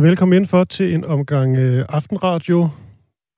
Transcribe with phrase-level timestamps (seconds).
[0.00, 2.68] Velkommen ind for til en omgang øh, aftenradio.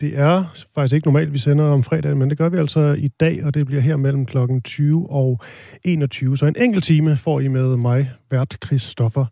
[0.01, 0.45] Det er
[0.75, 3.55] faktisk ikke normalt, vi sender om fredagen, men det gør vi altså i dag, og
[3.55, 5.41] det bliver her mellem klokken 20 og
[5.85, 6.37] 21.
[6.37, 9.27] Så en enkelt time får I med mig, vært Christoffer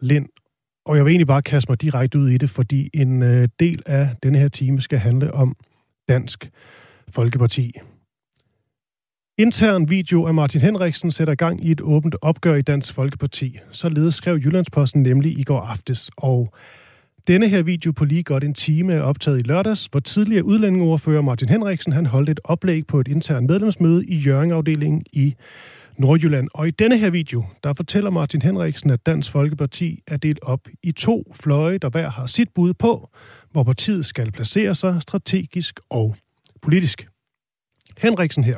[0.00, 0.28] Lind.
[0.86, 3.82] Og jeg vil egentlig bare kaste mig direkte ud i det, fordi en øh, del
[3.86, 5.56] af denne her time skal handle om
[6.08, 6.50] Dansk
[7.08, 7.72] Folkeparti.
[9.38, 13.58] Intern video af Martin Henriksen sætter gang i et åbent opgør i Dansk Folkeparti.
[13.70, 16.10] Således skrev Jyllandsposten nemlig i går aftes.
[16.16, 16.54] Og
[17.26, 21.22] denne her video på lige godt en time er optaget i lørdags, hvor tidligere udlændingeordfører
[21.22, 25.34] Martin Henriksen han holdt et oplæg på et internt medlemsmøde i Jørgenafdelingen i
[25.98, 26.48] Nordjylland.
[26.54, 30.60] Og i denne her video, der fortæller Martin Henriksen, at Dansk Folkeparti er delt op
[30.82, 33.10] i to fløje, der hver har sit bud på,
[33.50, 36.16] hvor partiet skal placere sig strategisk og
[36.62, 37.08] politisk.
[37.98, 38.56] Henriksen her.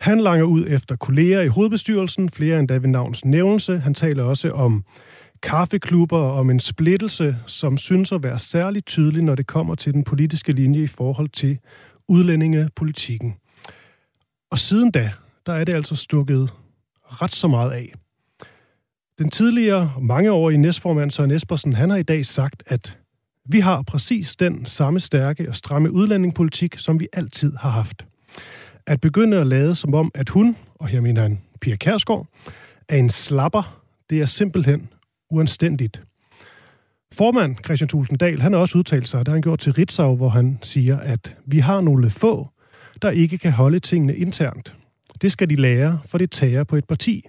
[0.00, 3.78] Han langer ud efter kolleger i hovedbestyrelsen, flere endda ved navns nævnelse.
[3.78, 4.84] Han taler også om
[5.42, 9.92] kaffeklubber og om en splittelse, som synes at være særligt tydelig, når det kommer til
[9.92, 11.58] den politiske linje i forhold til
[12.08, 13.34] udlændingepolitikken.
[14.50, 15.10] Og siden da,
[15.46, 16.50] der er det altså stukket
[17.02, 17.94] ret så meget af.
[19.18, 22.98] Den tidligere mangeårige næstformand Søren Espersen, han har i dag sagt, at
[23.44, 28.06] vi har præcis den samme stærke og stramme udlændingepolitik, som vi altid har haft.
[28.88, 32.26] At begynde at lade som om, at hun, og her mener han Pia Kærsgaard,
[32.88, 34.88] er en slapper, det er simpelthen
[35.30, 36.02] uanstændigt.
[37.12, 40.28] Formand Christian Tulsendal, han har også udtalt sig, det har han gjort til Ritzau, hvor
[40.28, 42.48] han siger, at vi har nogle få,
[43.02, 44.74] der ikke kan holde tingene internt.
[45.22, 47.26] Det skal de lære, for det tager på et parti.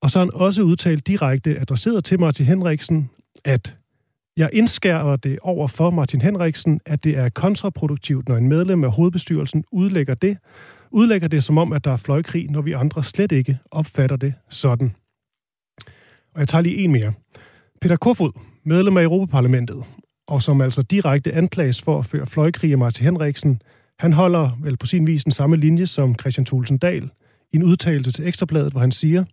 [0.00, 3.10] Og så har han også udtalt direkte adresseret til Martin Henriksen,
[3.44, 3.76] at
[4.36, 8.92] jeg indskærer det over for Martin Henriksen, at det er kontraproduktivt, når en medlem af
[8.92, 10.38] hovedbestyrelsen udlægger det,
[10.90, 14.34] udlægger det som om, at der er fløjkrig, når vi andre slet ikke opfatter det
[14.50, 14.94] sådan.
[16.34, 17.12] Og jeg tager lige en mere.
[17.80, 18.32] Peter Kofod,
[18.64, 19.84] medlem af Europaparlamentet,
[20.28, 23.62] og som altså direkte anklages for at føre fløjkrig af Martin Henriksen,
[23.98, 27.10] han holder vel på sin vis den samme linje som Christian Thulsen Dahl
[27.52, 29.24] i en udtalelse til Ekstrabladet, hvor han siger,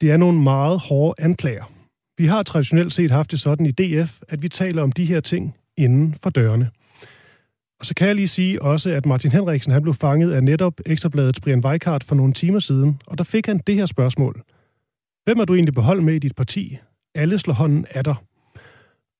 [0.00, 1.71] det er nogle meget hårde anklager.
[2.18, 5.20] Vi har traditionelt set haft det sådan i DF, at vi taler om de her
[5.20, 6.70] ting inden for dørene.
[7.80, 10.80] Og så kan jeg lige sige også, at Martin Henriksen han blev fanget af netop
[10.86, 14.42] Ekstrabladets Brian Weikart for nogle timer siden, og der fik han det her spørgsmål.
[15.24, 16.78] Hvem er du egentlig beholdt med i dit parti?
[17.14, 18.14] Alle slår hånden af dig.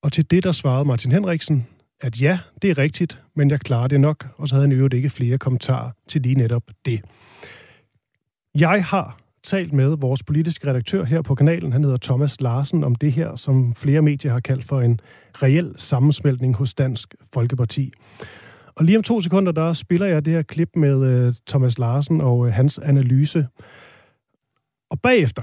[0.03, 1.67] Og til det, der svarede Martin Henriksen,
[2.01, 4.95] at ja, det er rigtigt, men jeg klarer det nok, og så havde han øvrigt
[4.95, 7.03] ikke flere kommentarer til lige netop det.
[8.55, 12.95] Jeg har talt med vores politiske redaktør her på kanalen, han hedder Thomas Larsen, om
[12.95, 15.01] det her, som flere medier har kaldt for en
[15.35, 17.93] reel sammensmeltning hos Dansk Folkeparti.
[18.75, 22.21] Og lige om to sekunder, der spiller jeg det her klip med øh, Thomas Larsen
[22.21, 23.47] og øh, hans analyse.
[24.91, 25.43] Og bagefter,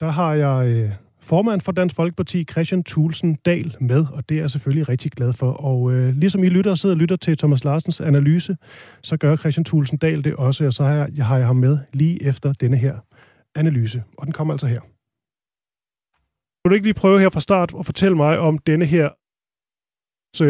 [0.00, 4.40] der har jeg øh, formand for Dansk Folkeparti, Christian Thulsen Dahl, med, og det er
[4.40, 5.50] jeg selvfølgelig rigtig glad for.
[5.50, 8.56] Og øh, ligesom I lytter og sidder og lytter til Thomas Larsens analyse,
[9.02, 11.78] så gør Christian Thulsen Dahl det også, og så har jeg, har jeg ham med
[11.92, 12.94] lige efter denne her
[13.54, 14.04] analyse.
[14.18, 14.80] Og den kommer altså her.
[16.62, 19.08] Vil du ikke lige prøve her fra start at fortælle mig om denne her,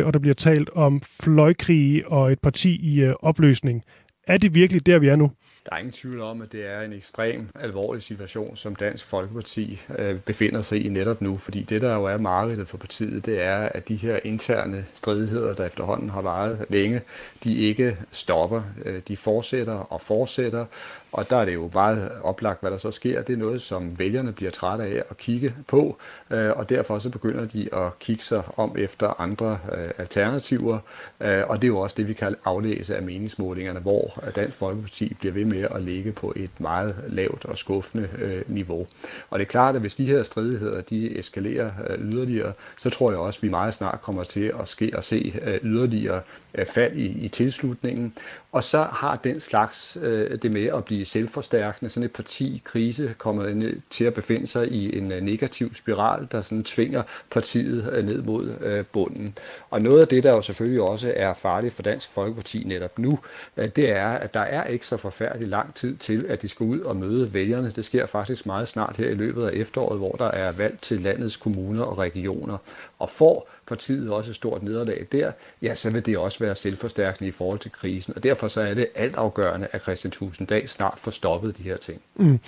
[0.06, 3.84] og der bliver talt om fløjkrige og et parti i øh, opløsning.
[4.28, 5.30] Er det virkelig der, vi er nu?
[5.64, 9.80] Der er ingen tvivl om, at det er en ekstrem alvorlig situation, som Dansk Folkeparti
[9.98, 11.36] øh, befinder sig i netop nu.
[11.36, 15.54] Fordi det, der jo er markedet for partiet, det er, at de her interne stridigheder,
[15.54, 17.00] der efterhånden har varet længe,
[17.44, 18.62] de ikke stopper.
[18.84, 20.66] Øh, de fortsætter og fortsætter,
[21.12, 23.22] og der er det jo meget oplagt, hvad der så sker.
[23.22, 25.96] Det er noget, som vælgerne bliver trætte af at kigge på,
[26.30, 30.78] øh, og derfor så begynder de at kigge sig om efter andre øh, alternativer.
[31.20, 35.14] Øh, og det er jo også det, vi kan aflæse af meningsmålingerne, hvor Dansk Folkeparti
[35.14, 38.08] bliver ved med at ligge på et meget lavt og skuffende
[38.46, 38.86] niveau.
[39.30, 43.18] Og det er klart, at hvis de her stridigheder de eskalerer yderligere, så tror jeg
[43.20, 46.20] også, at vi meget snart kommer til at ske og se yderligere
[46.54, 48.14] Øh, fald i, i tilslutningen.
[48.52, 51.90] Og så har den slags øh, det med at blive selvforstærkende.
[51.90, 56.28] Sådan et parti krise kommer ned til at befinde sig i en øh, negativ spiral,
[56.32, 59.38] der sådan tvinger partiet øh, ned mod øh, bunden.
[59.70, 63.18] Og noget af det, der jo selvfølgelig også er farligt for Dansk Folkeparti netop nu,
[63.56, 66.64] øh, det er, at der er ikke så forfærdelig lang tid til, at de skal
[66.64, 67.70] ud og møde vælgerne.
[67.70, 71.00] Det sker faktisk meget snart her i løbet af efteråret, hvor der er valg til
[71.00, 72.58] landets kommuner og regioner.
[72.98, 75.32] Og får partiet også et stort nederlag der,
[75.62, 78.14] ja, så vil det også være selvforstærkende i forhold til krisen.
[78.16, 82.00] Og derfor så er det altafgørende, at Christian Tusindag snart får stoppet de her ting.
[82.16, 82.40] Mm.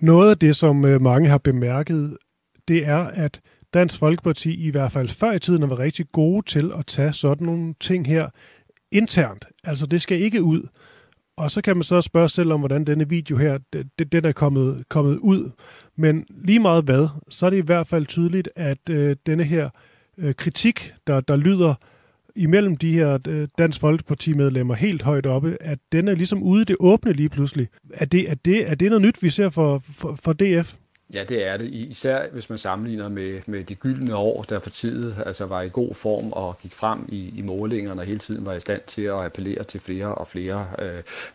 [0.00, 2.16] Noget af det, som øh, mange har bemærket,
[2.68, 3.40] det er, at
[3.74, 7.12] Dansk Folkeparti i hvert fald før i tiden har været rigtig gode til at tage
[7.12, 8.28] sådan nogle ting her
[8.92, 9.44] internt.
[9.64, 10.62] Altså det skal ikke ud.
[11.36, 13.58] Og så kan man så spørge selv om, hvordan denne video her,
[14.12, 15.50] den er kommet, kommet ud.
[15.96, 19.64] Men lige meget hvad, så er det i hvert fald tydeligt, at øh, denne her
[19.64, 19.70] øh,
[20.18, 21.74] Øh, kritik, der, der lyder
[22.36, 26.64] imellem de her øh, Dansk Folkeparti-medlemmer helt højt oppe, at den er ligesom ude i
[26.64, 27.68] det åbne lige pludselig.
[27.94, 30.74] Er det, er det, er det noget nyt, vi ser for, for, for DF?
[31.14, 31.66] Ja, det er det.
[31.66, 35.94] Især hvis man sammenligner med, med de gyldne år, der partiet altså var i god
[35.94, 39.20] form og gik frem i, i målingerne og hele tiden var i stand til at
[39.20, 40.66] appellere til flere og flere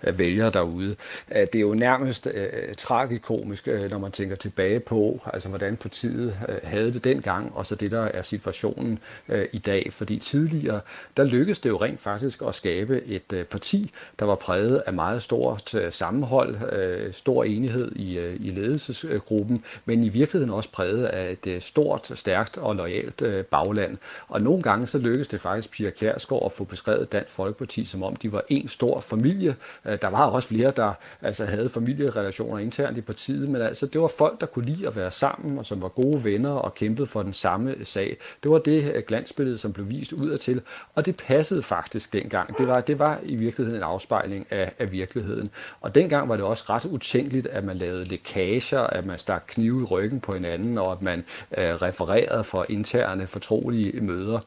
[0.04, 0.96] øh, vælgere derude.
[1.30, 6.36] Det er jo nærmest øh, tragikomisk, øh, når man tænker tilbage på, altså hvordan partiet
[6.50, 9.00] øh, havde det dengang, og så det, der er situationen
[9.30, 9.88] øh, i dag.
[9.92, 10.82] Fordi tidligere,
[11.18, 14.94] der lykkedes det jo rent faktisk at skabe et øh, parti, der var præget af
[14.94, 20.72] meget stort øh, sammenhold, øh, stor enighed i, øh, i ledelsesgruppen, men i virkeligheden også
[20.72, 23.98] præget af et øh, stort, stærkt og lojalt øh, bagland.
[24.28, 28.04] Og nogle gange så lykkedes det faktisk Pia Kjærsgaard at få beskrevet Dansk Folkeparti, som
[28.04, 29.56] om de var en stor familie.
[29.86, 34.02] Øh, der var også flere, der altså havde familierelationer internt i partiet, men altså det
[34.02, 37.08] var folk, der kunne lide at være sammen, og som var gode venner og kæmpede
[37.08, 38.18] for den samme sag.
[38.44, 40.62] Det var det glansbillede, som blev vist udadtil,
[40.96, 42.58] og det passede faktisk dengang.
[42.58, 45.50] Det var, det var i virkeligheden en afspejling af, af virkeligheden.
[45.82, 49.82] Og dengang var det også ret utænkeligt, at man lavede lækager, at man stak knive
[49.82, 51.24] i ryggen på hinanden, og at man
[51.58, 54.40] øh, refererede for interne fortrolige møder.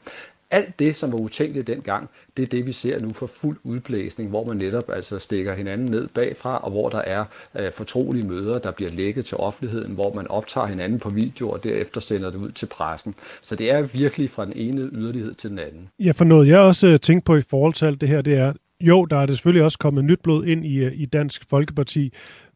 [0.51, 4.31] Alt det, som var utænkeligt dengang, det er det, vi ser nu for fuld udblæsning,
[4.31, 7.25] hvor man netop altså stikker hinanden ned bagfra, og hvor der er
[7.59, 11.65] øh, fortrolige møder, der bliver lækket til offentligheden, hvor man optager hinanden på video, og
[11.65, 13.15] derefter sender det ud til pressen.
[13.43, 15.89] Så det er virkelig fra den ene yderlighed til den anden.
[15.99, 18.35] Ja, for noget jeg også øh, tænkte på i forhold til alt det her, det
[18.35, 21.45] er, jo, der er det selvfølgelig også kommet nyt blod ind i, øh, i Dansk
[21.51, 22.13] Folkeparti,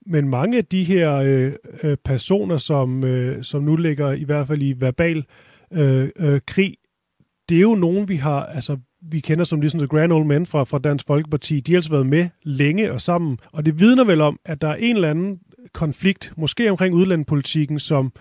[0.06, 1.52] men mange af de her øh,
[1.82, 5.24] øh, personer, som, øh, som nu ligger i hvert fald i verbal
[5.72, 6.76] øh, øh, krig,
[7.48, 10.46] det er jo nogen, vi har, altså vi kender som ligesom The Grand Old Men
[10.46, 11.60] fra, fra Dansk Folkeparti.
[11.60, 14.68] De har altså været med længe og sammen, og det vidner vel om, at der
[14.68, 15.38] er en eller anden
[15.72, 18.12] konflikt, måske omkring udlandspolitikken, som,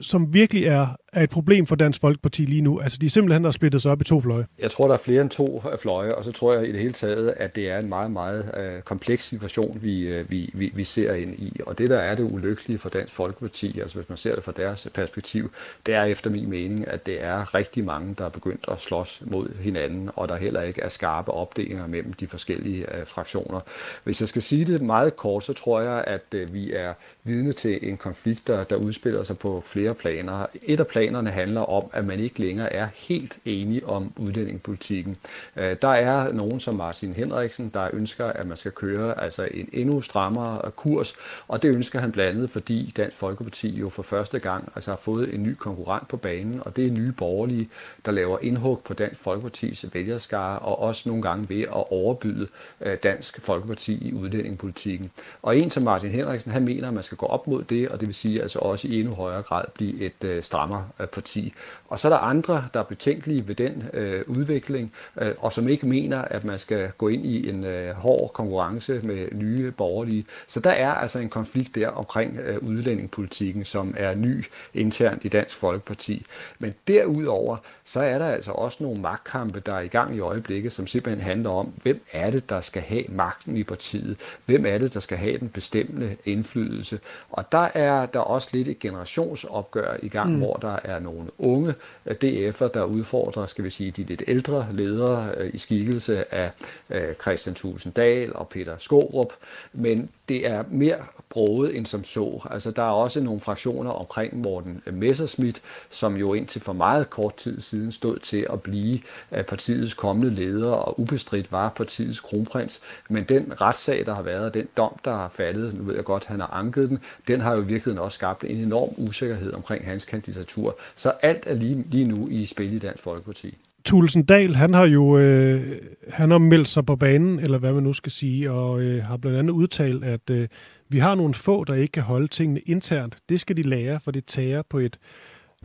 [0.00, 2.80] som virkelig er, er et problem for Dansk Folkeparti lige nu?
[2.80, 4.46] Altså, de er simpelthen der splittet sig op i to fløje.
[4.58, 6.80] Jeg tror, der er flere end to øh, fløje, og så tror jeg i det
[6.80, 10.72] hele taget, at det er en meget, meget øh, kompleks situation, vi, øh, vi, vi,
[10.74, 11.60] vi ser ind i.
[11.66, 14.52] Og det, der er det ulykkelige for Dansk Folkeparti, altså hvis man ser det fra
[14.56, 15.50] deres perspektiv,
[15.86, 19.22] det er efter min mening, at det er rigtig mange, der er begyndt at slås
[19.26, 23.60] mod hinanden, og der heller ikke er skarpe opdelinger mellem de forskellige øh, fraktioner.
[24.04, 26.92] Hvis jeg skal sige det meget kort, så tror jeg, at øh, vi er
[27.24, 30.46] vidne til en konflikt, der, der udspiller sig på flere planer.
[30.62, 35.16] Et af planerne handler om, at man ikke længere er helt enige om udlændingepolitikken.
[35.56, 39.68] Øh, der er nogen som Martin Henriksen, der ønsker, at man skal køre altså en
[39.72, 41.14] endnu strammere kurs,
[41.48, 44.98] og det ønsker han blandt andet, fordi Dansk Folkeparti jo for første gang altså har
[45.02, 47.68] fået en ny konkurrent på banen, og det er nye borgerlige,
[48.04, 52.48] der laver indhug på Dansk Folkepartis vælgerskare, og også nogle gange ved at overbyde
[52.80, 55.10] øh, Dansk Folkeparti i udlændingepolitikken.
[55.42, 58.00] Og en som Martin Henriksen, han mener, at man skal gå op mod det, og
[58.00, 61.54] det vil sige altså også i endnu højere grad blive et øh, strammere strammer parti.
[61.88, 65.68] Og så er der andre, der er betænkelige ved den øh, udvikling, øh, og som
[65.68, 70.24] ikke mener, at man skal gå ind i en øh, hård konkurrence med nye borgerlige.
[70.46, 74.44] Så der er altså en konflikt der omkring øh, udlændingepolitikken, som er ny
[74.74, 76.26] internt i Dansk Folkeparti.
[76.58, 80.72] Men derudover, så er der altså også nogle magtkampe, der er i gang i øjeblikket,
[80.72, 84.16] som simpelthen handler om, hvem er det, der skal have magten i partiet?
[84.46, 87.00] Hvem er det, der skal have den bestemmende indflydelse?
[87.30, 90.38] Og der er der også lidt et generationsopgør i gang, mm.
[90.38, 91.74] hvor der er nogle unge
[92.10, 96.50] DF'er, der udfordrer, skal vi sige, de lidt ældre ledere øh, i skikkelse af
[96.90, 99.32] øh, Christian Tusinddal og Peter Skorup.
[99.72, 100.96] Men det er mere
[101.30, 102.46] broget end som så.
[102.50, 107.10] Altså, der er også nogle fraktioner omkring Morten øh, Messerschmidt, som jo indtil for meget
[107.10, 112.80] kort tid siden stod til at blive partiets kommende leder og ubestridt var partiets kronprins.
[113.08, 116.24] Men den retssag, der har været, den dom, der har faldet, nu ved jeg godt,
[116.24, 116.98] han har anket den,
[117.28, 120.71] den har jo i virkeligheden også skabt en enorm usikkerhed omkring hans kandidatur.
[120.96, 123.58] Så alt er lige, lige nu i spil i Dansk Folkeparti.
[123.84, 127.82] Thulesen Dahl, han har jo øh, han har meldt sig på banen, eller hvad man
[127.82, 130.48] nu skal sige, og øh, har blandt andet udtalt, at øh,
[130.88, 133.18] vi har nogle få, der ikke kan holde tingene internt.
[133.28, 134.98] Det skal de lære, for det tager på et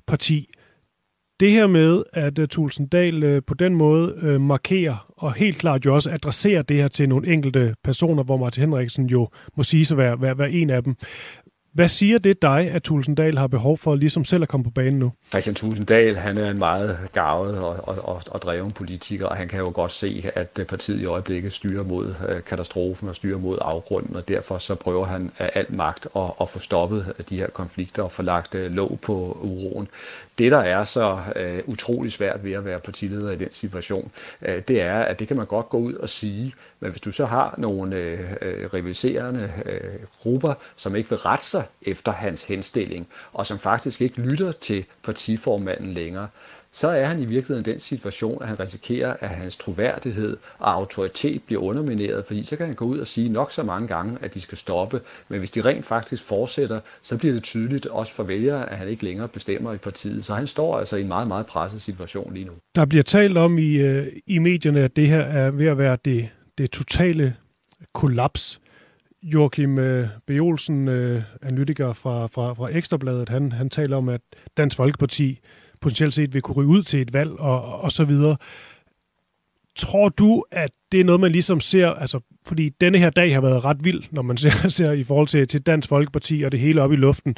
[0.07, 0.49] parti.
[1.39, 5.57] Det her med, at øh, Thulesen Dahl øh, på den måde øh, markerer, og helt
[5.57, 9.63] klart jo også adresserer det her til nogle enkelte personer, hvor Martin Henriksen jo må
[9.63, 10.95] sige sig være, være, være en af dem.
[11.74, 15.00] Hvad siger det dig, at Tulsendal har behov for ligesom selv at komme på banen
[15.00, 15.12] nu?
[15.29, 19.47] Christian Tulsendal, han er en meget gavet og, og, og, og dreven politiker, og han
[19.47, 23.38] kan jo godt se, at øh, partiet i øjeblikket styrer mod øh, katastrofen og styrer
[23.38, 27.38] mod afgrunden, og derfor så prøver han af alt magt at, at få stoppet de
[27.38, 29.88] her konflikter og få lagt øh, låg på uroen.
[30.38, 34.62] Det, der er så øh, utrolig svært ved at være partileder i den situation, øh,
[34.67, 37.25] det er, at det kan man godt gå ud og sige, men hvis du så
[37.25, 43.08] har nogle øh, øh rivaliserende øh, grupper, som ikke vil rette sig efter hans henstilling,
[43.34, 46.27] og som faktisk ikke lytter til partiformanden længere,
[46.77, 51.41] så er han i virkeligheden den situation, at han risikerer, at hans troværdighed og autoritet
[51.43, 54.34] bliver undermineret, fordi så kan han gå ud og sige nok så mange gange, at
[54.34, 58.24] de skal stoppe, men hvis de rent faktisk fortsætter, så bliver det tydeligt også for
[58.24, 60.25] vælgere, at han ikke længere bestemmer i partiet.
[60.25, 62.51] Så han står altså i en meget, meget presset situation lige nu.
[62.75, 65.98] Der bliver talt om i, øh, i medierne, at det her er ved at være
[66.05, 67.36] det, det totale
[67.93, 68.60] kollaps
[69.24, 70.29] Joachim øh, B.
[70.41, 74.22] Olsen, øh, analytiker fra, fra, fra Ekstrabladet, han, han taler om, at
[74.57, 75.39] Dansk Folkeparti
[75.81, 78.38] potentielt set vil kunne ryge ud til et valg og, og så videre.
[79.75, 83.41] Tror du, at det er noget, man ligesom ser, altså, fordi denne her dag har
[83.41, 86.60] været ret vild, når man ser, ser i forhold til, til Dansk Folkeparti og det
[86.60, 87.36] hele op i luften.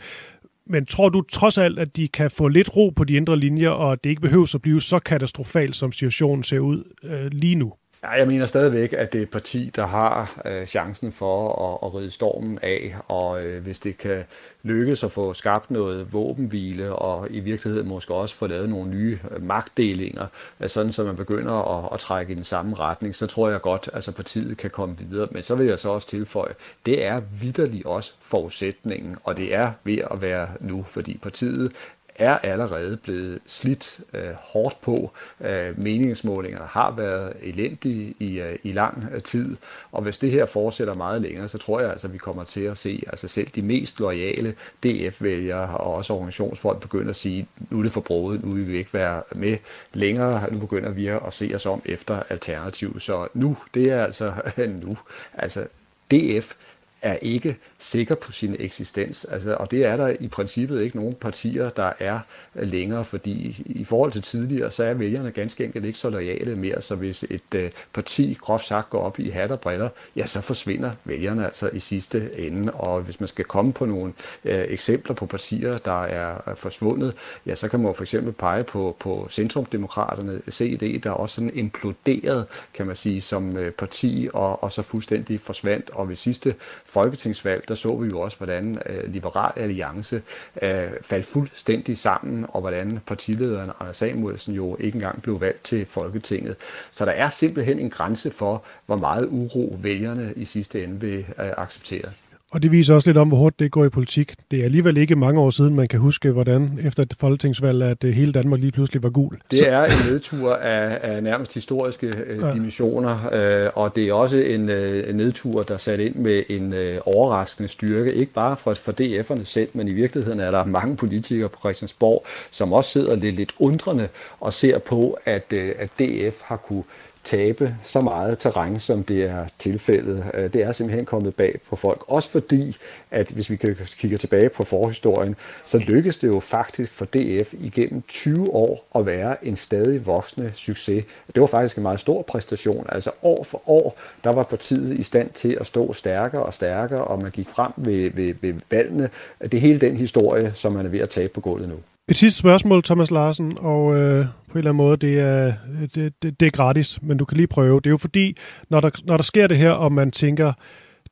[0.67, 3.69] Men tror du trods alt, at de kan få lidt ro på de indre linjer,
[3.69, 7.55] og at det ikke behøver at blive så katastrofalt, som situationen ser ud øh, lige
[7.55, 7.73] nu?
[8.03, 11.87] Ja, jeg mener stadigvæk, at det er et parti, der har øh, chancen for at,
[11.87, 14.23] at ride stormen af, og øh, hvis det kan
[14.63, 19.19] lykkes at få skabt noget våbenhvile, og i virkeligheden måske også få lavet nogle nye
[19.31, 20.27] øh, magtdelinger,
[20.59, 23.61] altså sådan så man begynder at, at trække i den samme retning, så tror jeg
[23.61, 25.27] godt, at altså partiet kan komme videre.
[25.31, 26.53] Men så vil jeg så også tilføje,
[26.85, 31.71] det er vidderligt også forudsætningen, og det er ved at være nu, fordi partiet
[32.19, 35.11] er allerede blevet slidt øh, hårdt på.
[35.41, 39.55] Øh, meningsmålingerne har været elendige i, øh, i lang øh, tid,
[39.91, 42.61] og hvis det her fortsætter meget længere, så tror jeg altså, at vi kommer til
[42.61, 47.79] at se altså selv de mest loyale DF-vælgere og også organisationsfolk begynde at sige, nu
[47.79, 49.57] er det forbruget, nu vil vi ikke være med
[49.93, 52.99] længere, nu begynder vi at se os om efter alternativ.
[52.99, 54.33] Så nu, det er altså
[54.85, 54.97] nu.
[55.33, 55.67] Altså
[56.11, 56.53] DF
[57.01, 59.25] er ikke sikker på sin eksistens.
[59.25, 62.19] Altså, og det er der i princippet ikke nogen partier, der er
[62.53, 66.81] længere, fordi i forhold til tidligere, så er vælgerne ganske enkelt ikke så lojale mere,
[66.81, 70.41] så hvis et øh, parti groft sagt går op i hat og briller, ja, så
[70.41, 72.73] forsvinder vælgerne altså i sidste ende.
[72.73, 74.13] Og hvis man skal komme på nogle
[74.45, 77.13] øh, eksempler på partier, der er forsvundet,
[77.45, 82.45] ja, så kan man for eksempel pege på, på Centrumdemokraterne, CD, der også sådan imploderet,
[82.73, 85.89] kan man sige, som øh, parti, og, og så fuldstændig forsvandt.
[85.89, 86.55] Og ved sidste
[86.85, 90.21] folketingsvalg, der så vi jo også, hvordan øh, Liberal Alliance
[90.61, 95.85] øh, faldt fuldstændig sammen, og hvordan partilederen Anders Samuelsen jo ikke engang blev valgt til
[95.85, 96.55] Folketinget.
[96.91, 101.19] Så der er simpelthen en grænse for, hvor meget uro vælgerne i sidste ende vil
[101.19, 102.11] øh, acceptere.
[102.51, 104.33] Og det viser også lidt om, hvor hurtigt det går i politik.
[104.51, 108.03] Det er alligevel ikke mange år siden, man kan huske, hvordan efter et folketingsvalg, at
[108.03, 109.37] øh, hele Danmark lige pludselig var gul.
[109.51, 112.51] Det er en nedtur af, af nærmest historiske øh, ja.
[112.51, 116.73] dimensioner, øh, og det er også en, øh, nedtur, der er sat ind med en
[116.73, 120.95] øh, overraskende styrke, ikke bare for, for DF'erne selv, men i virkeligheden er der mange
[120.95, 124.07] politikere på Christiansborg, som også sidder lidt, lidt undrende
[124.39, 126.83] og ser på, at, øh, at DF har kunne
[127.29, 130.25] tabe så meget terræn, som det er tilfældet.
[130.33, 132.03] Øh, det er simpelthen kommet bag på folk.
[132.07, 132.77] Også fordi,
[133.11, 133.55] at hvis vi
[133.97, 139.05] kigger tilbage på forhistorien, så lykkedes det jo faktisk for DF igennem 20 år at
[139.05, 141.05] være en stadig voksende succes.
[141.35, 142.85] Det var faktisk en meget stor præstation.
[142.89, 147.03] Altså år for år, der var partiet i stand til at stå stærkere og stærkere,
[147.03, 149.09] og man gik frem ved, ved, ved valgene.
[149.41, 151.75] Det er hele den historie, som man er ved at tabe på gulvet nu.
[152.09, 155.53] Et sidste spørgsmål, Thomas Larsen, og øh, på en eller anden måde, det er,
[155.95, 157.75] det, det, det er gratis, men du kan lige prøve.
[157.75, 158.37] Det er jo fordi,
[158.69, 160.53] når der, når der sker det her, og man tænker,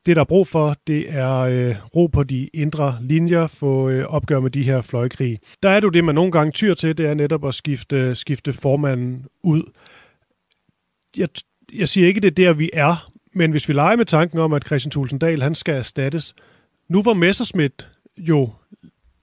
[0.06, 4.04] det der er brug for, det er øh, ro på de indre linjer, få øh,
[4.04, 5.38] opgør med de her fløjkrige.
[5.62, 8.52] Der er det det, man nogle gange tyr til, det er netop at skifte, skifte
[8.52, 9.62] formanden ud.
[11.16, 11.28] Jeg,
[11.74, 14.52] jeg siger ikke, det er der, vi er, men hvis vi leger med tanken om,
[14.52, 16.34] at Christian Tulsendal, han skal erstattes.
[16.88, 18.50] Nu var Messerschmidt jo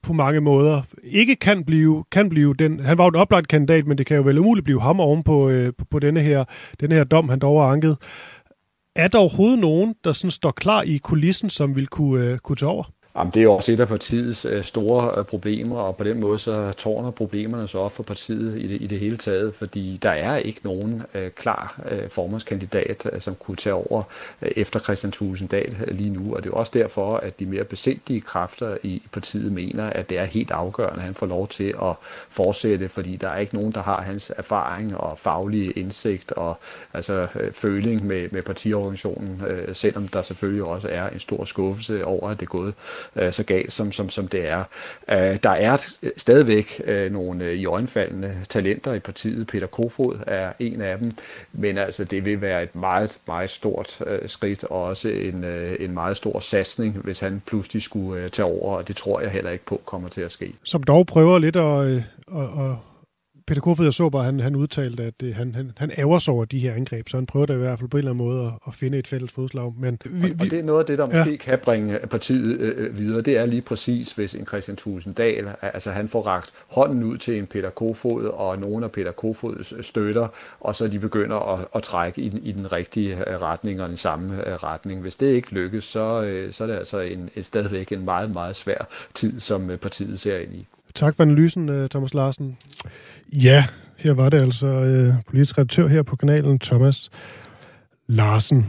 [0.06, 2.80] på mange måder ikke kan blive, kan blive den.
[2.80, 5.22] Han var jo en oplagt kandidat, men det kan jo vel umuligt blive ham oven
[5.22, 6.44] på, øh, på, på denne, her,
[6.80, 7.96] denne her dom, han dog har anket.
[8.96, 12.56] Er der overhovedet nogen, der sådan står klar i kulissen, som vil kunne, øh, kunne
[12.56, 12.84] tage over?
[13.18, 16.38] Jamen, det er også et af partiets øh, store øh, problemer, og på den måde
[16.38, 20.10] så tårner problemerne så op for partiet i det, i det hele taget, fordi der
[20.10, 24.02] er ikke nogen øh, klar øh, formandskandidat, øh, som kunne tage over
[24.42, 28.20] øh, efter Christian Tulsendal lige nu, og det er også derfor, at de mere besindige
[28.20, 31.94] kræfter i partiet mener, at det er helt afgørende, at han får lov til at
[32.28, 36.58] fortsætte, fordi der er ikke nogen, der har hans erfaring og faglige indsigt og
[36.94, 42.04] altså øh, føling med, med partiorganisationen, øh, selvom der selvfølgelig også er en stor skuffelse
[42.04, 42.74] over, at det er gået
[43.16, 44.64] øh, så galt, som, som, som det er.
[45.10, 45.76] Øh, der er
[46.16, 49.46] stadigvæk øh, nogle øh, i øjenfaldende talenter i partiet.
[49.46, 51.12] Peter Kofod er en af dem,
[51.52, 55.76] men altså det vil være et meget, meget stort øh, skridt, og også en, øh,
[55.80, 59.30] en meget stor satsning, hvis han pludselig skulle øh, tage over, og det tror jeg
[59.30, 60.54] heller ikke på kommer til at ske.
[60.62, 62.02] Som dog prøver lidt at, øh,
[62.36, 62.76] at, at
[63.46, 66.34] Peter Kofod, jeg så bare, han, han udtalte, at det, han, han, han ærger sig
[66.34, 68.26] over de her angreb, så han prøver da i hvert fald på en eller anden
[68.26, 69.74] måde at, at finde et fælles fodslag.
[69.78, 71.36] Men vi, og, og det er noget af det, der måske ja.
[71.36, 73.20] kan bringe partiet øh, videre.
[73.20, 77.38] Det er lige præcis, hvis en Christian Tusinddal, altså han får ragt hånden ud til
[77.38, 80.28] en Peter Kofod og nogle af Peter Kofods støtter,
[80.60, 83.88] og så de begynder at, at trække i den, i den rigtige øh, retning og
[83.88, 85.00] den samme øh, retning.
[85.00, 88.32] Hvis det ikke lykkes, så, øh, så er det altså en, et, stadigvæk en meget,
[88.32, 90.66] meget svær tid, som partiet ser ind i.
[90.96, 92.56] Tak for analysen, Thomas Larsen.
[93.32, 93.64] Ja,
[93.96, 97.10] her var det altså øh, politisk redaktør her på kanalen, Thomas
[98.06, 98.66] Larsen.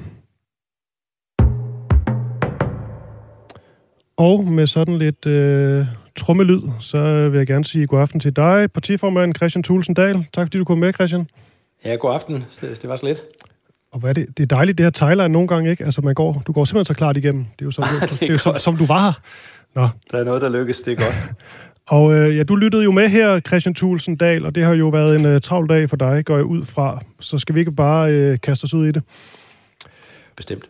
[4.18, 8.72] Og med sådan lidt øh, trummelyd, så vil jeg gerne sige god aften til dig,
[8.72, 10.26] partiformand Christian Thulsen Dahl.
[10.34, 11.30] Tak fordi du kom med, Christian.
[11.86, 12.46] Ja, god aften.
[12.62, 13.22] Det, det var så lidt.
[13.92, 14.38] Og hvad er det?
[14.38, 15.86] Det er dejligt, det her Thailand nogle gange, ikke?
[15.86, 17.44] Altså, man går, du går simpelthen så klart igennem.
[17.44, 19.14] Det er jo som, det er det er jo som, som du var her.
[19.76, 19.90] Nå.
[20.12, 21.16] Der er noget, der lykkes, det er godt.
[21.88, 24.88] Og øh, ja, du lyttede jo med her, Christian Thulsen Dahl, og det har jo
[24.88, 27.04] været en øh, travl dag for dig, går jeg ud fra.
[27.20, 29.04] Så skal vi ikke bare øh, kaste os ud i det?
[30.36, 30.70] Bestemt.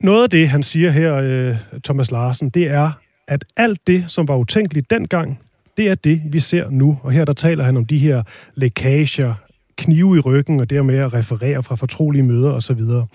[0.00, 2.90] Noget af det, han siger her, øh, Thomas Larsen, det er,
[3.28, 5.40] at alt det, som var utænkeligt dengang,
[5.76, 6.98] det er det, vi ser nu.
[7.02, 8.22] Og her der taler han om de her
[8.54, 9.34] lækager,
[9.76, 12.84] knive i ryggen, og dermed at referere fra fortrolige møder osv.
[12.84, 13.06] Så,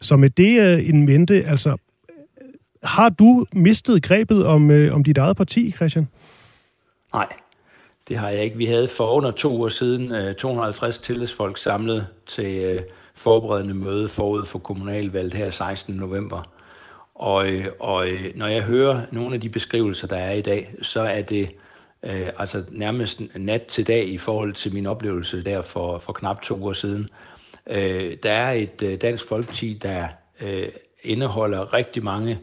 [0.00, 1.76] så med det øh, en mente, altså,
[2.84, 6.08] har du mistet grebet om, øh, om dit eget parti, Christian?
[7.12, 7.28] Nej,
[8.08, 8.56] det har jeg ikke.
[8.56, 12.82] Vi havde for under to uger siden øh, 250 tillidsfolk samlet til øh,
[13.14, 15.94] forberedende møde forud for kommunalvalget her 16.
[15.94, 16.42] november.
[17.14, 20.74] Og, øh, og øh, når jeg hører nogle af de beskrivelser, der er i dag,
[20.82, 21.50] så er det
[22.02, 26.42] øh, altså nærmest nat til dag i forhold til min oplevelse der for, for knap
[26.42, 27.08] to uger siden.
[27.66, 30.08] Øh, der er et øh, dansk folkeparti, der
[30.40, 30.68] øh,
[31.02, 32.38] indeholder rigtig mange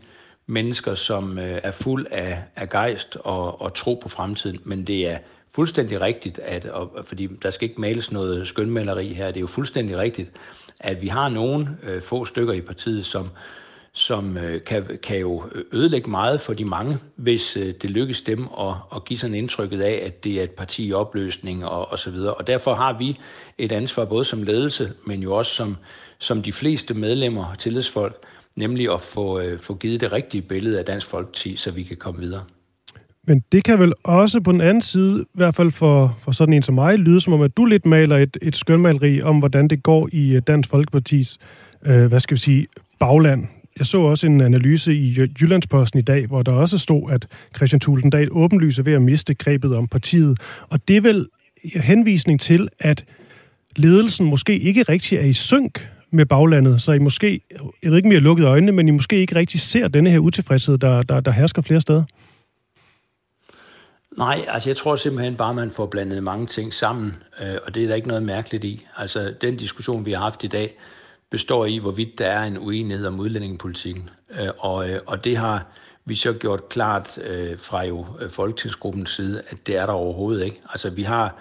[0.49, 5.07] mennesker, som øh, er fuld af, af gejst og, og tro på fremtiden, men det
[5.07, 5.17] er
[5.51, 9.47] fuldstændig rigtigt, at, og, fordi der skal ikke males noget skønmaleri her, det er jo
[9.47, 10.31] fuldstændig rigtigt,
[10.79, 13.29] at vi har nogle øh, få stykker i partiet, som,
[13.91, 18.47] som øh, kan, kan jo ødelægge meget for de mange, hvis øh, det lykkes dem
[18.59, 21.99] at, at give sådan indtrykket af, at det er et parti i opløsning og, og
[21.99, 22.33] så videre.
[22.33, 23.19] Og derfor har vi
[23.57, 25.77] et ansvar både som ledelse, men jo også som,
[26.19, 28.25] som de fleste medlemmer, tillidsfolk,
[28.59, 31.97] nemlig at få, øh, få givet det rigtige billede af Dansk Folkeparti, så vi kan
[31.97, 32.43] komme videre.
[33.27, 36.53] Men det kan vel også på den anden side, i hvert fald for, for sådan
[36.53, 39.67] en som mig, lyde som om, at du lidt maler et, et skønmaleri om, hvordan
[39.67, 41.37] det går i øh, Dansk Folkepartis,
[41.85, 42.67] øh, hvad skal vi sige,
[42.99, 43.47] bagland.
[43.77, 47.79] Jeg så også en analyse i Jyllandsposten i dag, hvor der også stod, at Christian
[47.79, 50.39] Tulsendal åbenlyser ved at miste grebet om partiet.
[50.69, 51.27] Og det er vel
[51.75, 53.05] henvisning til, at
[53.75, 57.41] ledelsen måske ikke rigtig er i synk med baglandet, så I måske,
[57.83, 60.09] jeg ved ikke, om I har lukket øjnene, men I måske ikke rigtig ser denne
[60.09, 62.03] her utilfredshed, der, der, der hersker flere steder?
[64.17, 67.83] Nej, altså jeg tror simpelthen bare, man får blandet mange ting sammen, øh, og det
[67.83, 68.85] er der ikke noget mærkeligt i.
[68.97, 70.77] Altså den diskussion, vi har haft i dag,
[71.29, 74.09] består i, hvorvidt der er en uenighed om udlændingepolitikken.
[74.39, 75.65] Øh, og, øh, og det har
[76.05, 80.45] vi så gjort klart øh, fra jo øh, Folketingsgruppens side, at det er der overhovedet
[80.45, 80.61] ikke.
[80.69, 81.35] Altså vi har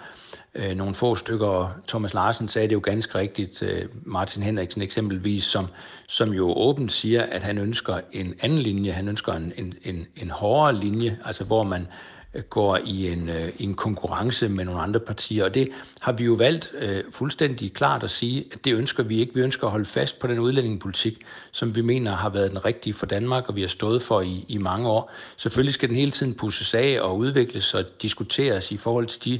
[0.55, 5.43] øh, nogle få stykker, Thomas Larsen sagde det jo ganske rigtigt, øh, Martin Henriksen eksempelvis,
[5.43, 5.67] som,
[6.07, 10.07] som jo åbent siger, at han ønsker en anden linje, han ønsker en, en, en,
[10.15, 11.87] en hårdere linje, altså hvor man
[12.33, 16.23] øh, går i en, øh, en konkurrence med nogle andre partier, og det har vi
[16.23, 19.33] jo valgt øh, fuldstændig klart at sige, at det ønsker vi ikke.
[19.33, 22.93] Vi ønsker at holde fast på den udlændingepolitik, som vi mener har været den rigtige
[22.93, 25.11] for Danmark, og vi har stået for i, i mange år.
[25.37, 29.39] Selvfølgelig skal den hele tiden pusses af og udvikles og diskuteres i forhold til de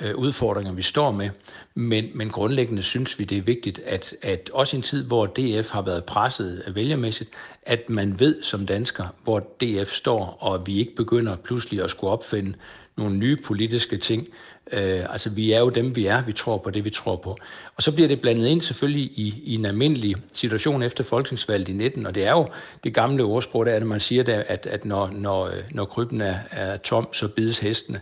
[0.00, 1.30] øh, udfordringer, vi står med.
[1.74, 5.26] Men, men grundlæggende synes vi, det er vigtigt, at, at også i en tid, hvor
[5.26, 7.30] DF har været presset vælgermæssigt,
[7.62, 12.12] at man ved som dansker, hvor DF står, og vi ikke begynder pludselig at skulle
[12.12, 12.54] opfinde
[12.96, 14.28] nogle nye politiske ting.
[14.72, 16.24] Øh, altså, vi er jo dem, vi er.
[16.24, 17.36] Vi tror på det, vi tror på.
[17.76, 21.72] Og så bliver det blandet ind selvfølgelig i, i en almindelig situation efter folketingsvalget i
[21.72, 22.48] 19, og det er jo
[22.84, 25.84] det gamle ordsprog, der er, at man siger, der, at, at når, når, øh, når
[25.84, 28.00] krybben er, er tom, så bides hestene.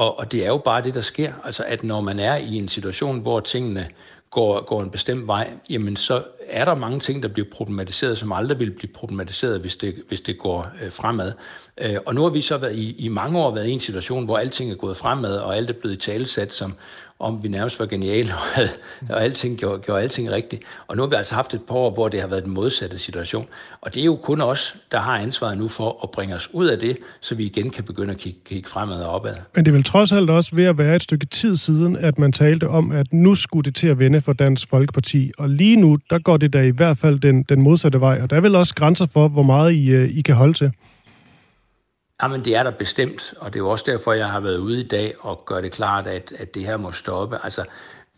[0.00, 1.32] Og, og det er jo bare det, der sker.
[1.44, 3.88] Altså, at når man er i en situation, hvor tingene
[4.30, 8.32] går, går en bestemt vej, jamen så er der mange ting, der bliver problematiseret, som
[8.32, 11.32] aldrig vil blive problematiseret, hvis det, hvis det går øh, fremad.
[11.78, 14.24] Øh, og nu har vi så været i, i mange år været i en situation,
[14.24, 16.74] hvor alting er gået fremad, og alt er blevet talesat som
[17.20, 18.62] om vi nærmest var geniale, og,
[19.08, 20.62] og alting gjorde, gjorde alting rigtigt.
[20.86, 22.98] Og nu har vi altså haft et par år, hvor det har været den modsatte
[22.98, 23.46] situation.
[23.80, 26.66] Og det er jo kun os, der har ansvaret nu for at bringe os ud
[26.66, 29.34] af det, så vi igen kan begynde at kigge, kigge fremad og opad.
[29.54, 32.18] Men det er vel trods alt også ved at være et stykke tid siden, at
[32.18, 35.32] man talte om, at nu skulle det til at vende for Dansk Folkeparti.
[35.38, 38.18] Og lige nu, der går det da i hvert fald den, den modsatte vej.
[38.22, 40.72] Og der er vel også grænser for, hvor meget I, øh, I kan holde til.
[42.22, 44.80] Jamen, det er der bestemt, og det er jo også derfor, jeg har været ude
[44.80, 47.38] i dag og gør det klart, at, at det her må stoppe.
[47.42, 47.64] Altså,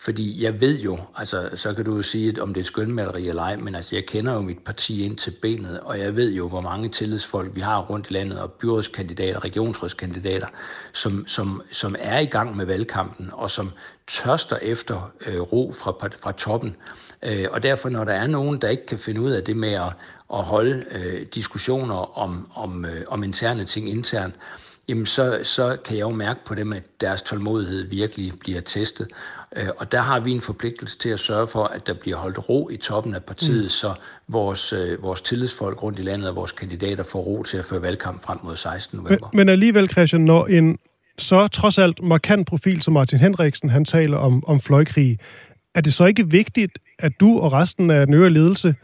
[0.01, 3.29] fordi jeg ved jo, altså, så kan du jo sige, at om det er skønmaleri
[3.29, 6.33] eller ej, men altså, jeg kender jo mit parti ind til benet, og jeg ved
[6.33, 10.47] jo, hvor mange tillidsfolk vi har rundt i landet, og byrådskandidater, regionsrådskandidater,
[10.93, 13.71] som, som, som er i gang med valgkampen, og som
[14.09, 16.77] tørster efter øh, ro fra, fra toppen.
[17.23, 19.73] Øh, og derfor, når der er nogen, der ikke kan finde ud af det med
[19.73, 19.93] at,
[20.33, 24.35] at holde øh, diskussioner om, om, øh, om interne ting internt,
[24.89, 29.09] jamen så, så kan jeg jo mærke på dem, at deres tålmodighed virkelig bliver testet.
[29.57, 32.49] Øh, og der har vi en forpligtelse til at sørge for, at der bliver holdt
[32.49, 33.69] ro i toppen af partiet, mm.
[33.69, 33.95] så
[34.29, 37.83] vores, øh, vores tillidsfolk rundt i landet og vores kandidater får ro til at føre
[37.83, 38.97] valgkamp frem mod 16.
[38.97, 39.29] november.
[39.33, 40.79] Men, men alligevel, Christian, når en
[41.19, 45.19] så trods alt markant profil som Martin Henriksen, han taler om, om fløjkrig,
[45.75, 48.75] er det så ikke vigtigt, at du og resten af den øvrige ledelse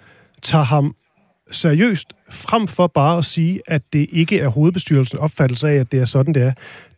[0.42, 0.94] tager ham
[1.50, 6.00] seriøst, frem for bare at sige, at det ikke er hovedbestyrelsens opfattelse af, at det
[6.00, 6.52] er sådan, det er.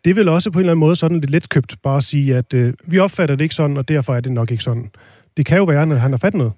[0.04, 2.54] Det vil også på en eller anden måde sådan lidt letkøbt, bare at sige, at
[2.54, 4.90] øh, vi opfatter det ikke sådan, og derfor er det nok ikke sådan.
[5.36, 6.52] Det kan jo være, når han har fat noget.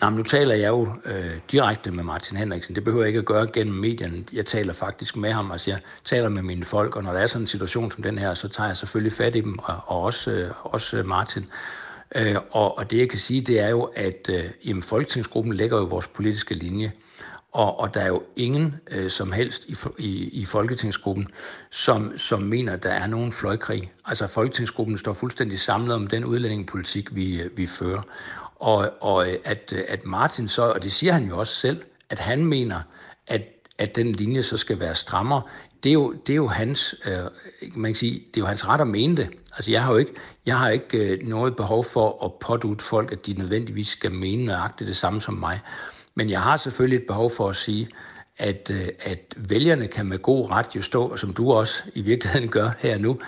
[0.00, 2.74] Nej, men nu taler jeg jo øh, direkte med Martin Henriksen.
[2.74, 4.24] Det behøver jeg ikke at gøre gennem medierne.
[4.32, 7.26] Jeg taler faktisk med ham, altså jeg taler med mine folk, og når der er
[7.26, 10.02] sådan en situation som den her, så tager jeg selvfølgelig fat i dem, og, og
[10.02, 11.46] også, øh, også Martin.
[12.14, 15.78] Øh, og, og det jeg kan sige, det er jo, at øh, jamen, Folketingsgruppen lægger
[15.78, 16.92] jo vores politiske linje.
[17.52, 21.28] Og, og der er jo ingen øh, som helst i, i, i Folketingsgruppen,
[21.70, 23.92] som, som mener, at der er nogen fløjkrig.
[24.06, 28.02] Altså Folketingsgruppen står fuldstændig samlet om den udlændingepolitik, vi, øh, vi fører.
[28.56, 31.82] Og, og øh, at, øh, at Martin så, og det siger han jo også selv,
[32.10, 32.80] at han mener,
[33.26, 33.42] at,
[33.78, 35.42] at den linje så skal være strammere,
[35.84, 37.18] det er jo, det er jo hans, øh,
[37.74, 39.28] man kan sige, det er jo hans ret at mene det.
[39.56, 40.12] Altså jeg har jo ikke,
[40.46, 44.44] jeg har ikke øh, noget behov for at pådute folk, at de nødvendigvis skal mene
[44.44, 45.60] nøjagtigt det samme som mig.
[46.14, 47.88] Men jeg har selvfølgelig et behov for at sige,
[48.38, 52.48] at, øh, at vælgerne kan med god ret jo stå, som du også i virkeligheden
[52.48, 53.18] gør her nu,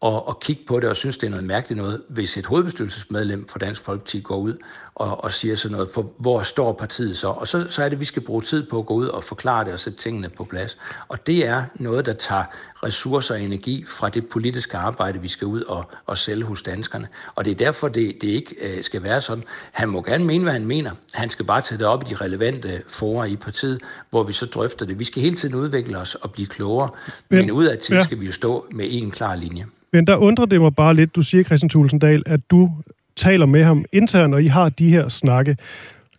[0.00, 3.48] og, og kigge på det og synes, det er noget mærkeligt noget, hvis et hovedbestyrelsesmedlem
[3.48, 4.54] for Dansk Folkeparti går ud
[4.94, 7.28] og, og siger sådan noget, for hvor står partiet så?
[7.28, 9.24] Og så, så er det, at vi skal bruge tid på at gå ud og
[9.24, 10.78] forklare det og sætte tingene på plads.
[11.08, 12.44] Og det er noget, der tager
[12.86, 17.08] ressourcer og energi fra det politiske arbejde, vi skal ud og, og sælge hos danskerne.
[17.34, 19.44] Og det er derfor, det, det ikke øh, skal være sådan.
[19.72, 20.90] Han må gerne mene, hvad han mener.
[21.14, 24.46] Han skal bare tage det op i de relevante forer i partiet, hvor vi så
[24.46, 24.98] drøfter det.
[24.98, 26.90] Vi skal hele tiden udvikle os og blive klogere,
[27.28, 28.02] men, men udad til ja.
[28.02, 29.64] skal vi jo stå med en klar linje.
[29.92, 32.70] Men der undrer det mig bare lidt, du siger, Christian Tulsendal, at du
[33.16, 35.56] taler med ham internt, og I har de her snakke.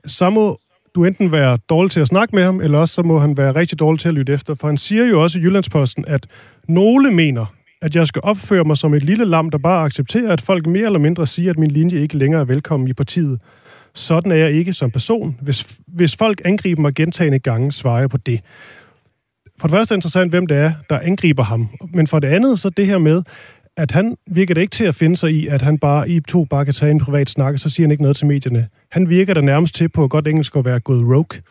[0.06, 0.60] Så må
[0.98, 3.56] du enten være dårlig til at snakke med ham, eller også så må han være
[3.56, 4.56] rigtig dårlig til at lytte efter.
[4.56, 6.28] For han siger jo også i Jyllandsposten, at
[6.68, 7.46] nogle mener,
[7.82, 10.86] at jeg skal opføre mig som et lille lam, der bare accepterer, at folk mere
[10.86, 13.40] eller mindre siger, at min linje ikke længere er velkommen i partiet.
[13.94, 15.38] Sådan er jeg ikke som person.
[15.42, 18.42] Hvis, hvis folk angriber mig gentagende gange, svarer jeg på det.
[19.60, 21.70] For det første er interessant, hvem det er, der angriber ham.
[21.94, 23.24] Men for det andet, så det her med,
[23.78, 26.46] at han virker det ikke til at finde sig i, at han bare i to
[26.46, 28.70] bare kan tage en privat snak, og så siger han ikke noget til medierne.
[28.92, 31.42] Han virker der nærmest til på godt engelsk at være gået rogue.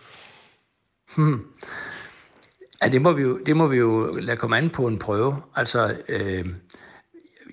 [1.16, 1.40] Hmm.
[2.82, 5.36] Ja, det må, vi jo, det må vi jo lade komme an på en prøve.
[5.56, 6.46] Altså, øh,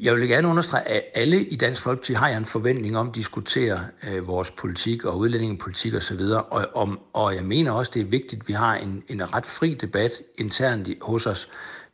[0.01, 3.79] jeg vil gerne understrege, at alle i Dansk Folkeparti har en forventning om at diskutere
[4.07, 8.05] øh, vores politik og udlændingepolitik osv., og, og, og, og jeg mener også, det er
[8.05, 11.49] vigtigt, at vi har en, en ret fri debat internt hos os,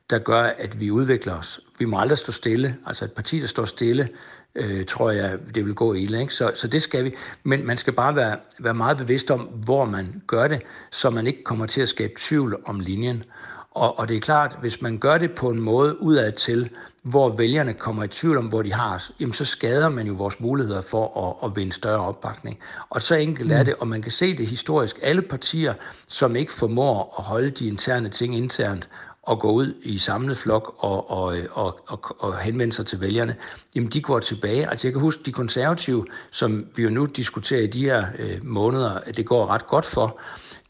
[0.10, 1.60] der gør, at vi udvikler os.
[1.80, 2.76] Vi må aldrig stå stille.
[2.86, 4.10] Altså et parti, der står stille,
[4.56, 6.22] øh, tror jeg, det vil gå ille.
[6.22, 6.34] Ikke?
[6.34, 7.14] Så, så det skal vi.
[7.44, 10.62] Men man skal bare være, være meget bevidst om, hvor man gør det,
[10.92, 13.24] så man ikke kommer til at skabe tvivl om linjen.
[13.72, 16.70] Og, og det er klart, hvis man gør det på en måde udad til,
[17.04, 20.14] hvor vælgerne kommer i tvivl om, hvor de har os, jamen så skader man jo
[20.14, 22.60] vores muligheder for at, at vinde større opbakning.
[22.90, 23.66] Og så enkelt er mm.
[23.66, 25.00] det, og man kan se det historisk.
[25.02, 25.74] Alle partier,
[26.08, 28.90] som ikke formår at holde de interne ting internt,
[29.30, 33.36] at gå ud i samlet flok og, og, og, og, og henvende sig til vælgerne,
[33.76, 34.70] jamen de går tilbage.
[34.70, 38.40] Altså jeg kan huske de konservative, som vi jo nu diskuterer i de her øh,
[38.44, 40.20] måneder, at det går ret godt for,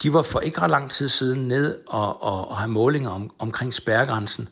[0.03, 3.31] de var for ikke ret lang tid siden ned og, og, og have målinger om,
[3.39, 4.49] omkring spærregrænsen.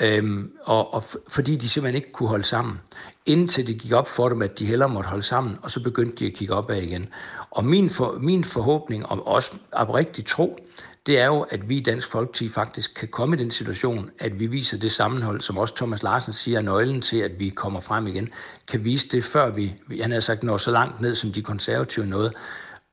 [0.00, 2.80] Øhm, og, og fordi de simpelthen ikke kunne holde sammen.
[3.26, 6.16] Indtil det gik op for dem, at de hellere måtte holde sammen, og så begyndte
[6.16, 7.08] de at kigge opad igen.
[7.50, 10.58] Og min, for, min forhåbning, og også oprigtig tro,
[11.06, 14.40] det er jo, at vi i Dansk Folkeparti faktisk kan komme i den situation, at
[14.40, 17.80] vi viser det sammenhold, som også Thomas Larsen siger er nøglen til, at vi kommer
[17.80, 18.28] frem igen,
[18.68, 22.06] kan vise det, før vi, han har sagt, når så langt ned, som de konservative
[22.06, 22.32] nåede,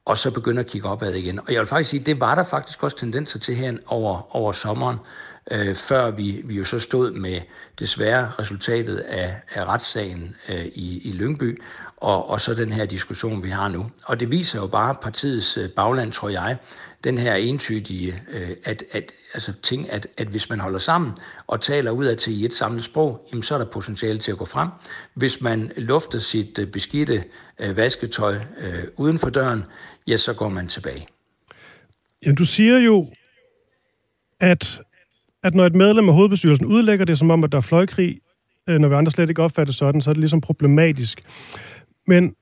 [0.06, 1.39] og så begynder at kigge opad igen.
[1.39, 4.52] Og jeg vil faktisk sige, det var der faktisk også tendenser til her over, over
[4.52, 4.97] sommeren,
[5.52, 7.42] øh, før vi, vi jo så stod med
[7.80, 11.62] desværre resultatet af, af retssagen øh, i, i Lyngby,
[11.98, 13.92] og, og så den her diskussion, vi har nu.
[14.06, 16.58] Og det viser jo bare partiets øh, bagland, tror jeg,
[17.04, 21.14] den her entydige øh, at, at, altså ting, at, at hvis man holder sammen
[21.48, 24.32] og taler ud af til i et samlet sprog, jamen så er der potentiale til
[24.32, 24.70] at gå frem.
[25.14, 27.24] Hvis man lufter sit øh, beskidte
[27.60, 29.64] øh, vasketøj øh, uden for døren,
[30.08, 31.08] ja, så går man tilbage.
[32.26, 33.08] Ja, du siger jo,
[34.40, 34.82] at,
[35.44, 38.18] at når et medlem af hovedbestyrelsen udlægger det som om, at der er fløjkrig,
[38.70, 41.22] øh, når vi andre slet ikke opfatter sådan, så er det ligesom problematisk.
[42.08, 42.34] Men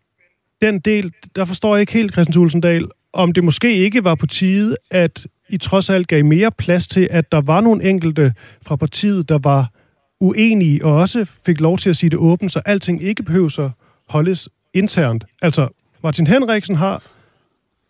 [0.61, 4.27] den del, der forstår jeg ikke helt, Christian Tulsendal, om det måske ikke var på
[4.27, 8.75] tide, at I trods alt gav mere plads til, at der var nogle enkelte fra
[8.75, 9.71] partiet, der var
[10.19, 13.71] uenige, og også fik lov til at sige det åbent, så alting ikke behøver at
[14.09, 15.25] holdes internt.
[15.41, 15.67] Altså,
[16.03, 17.03] Martin Henriksen har,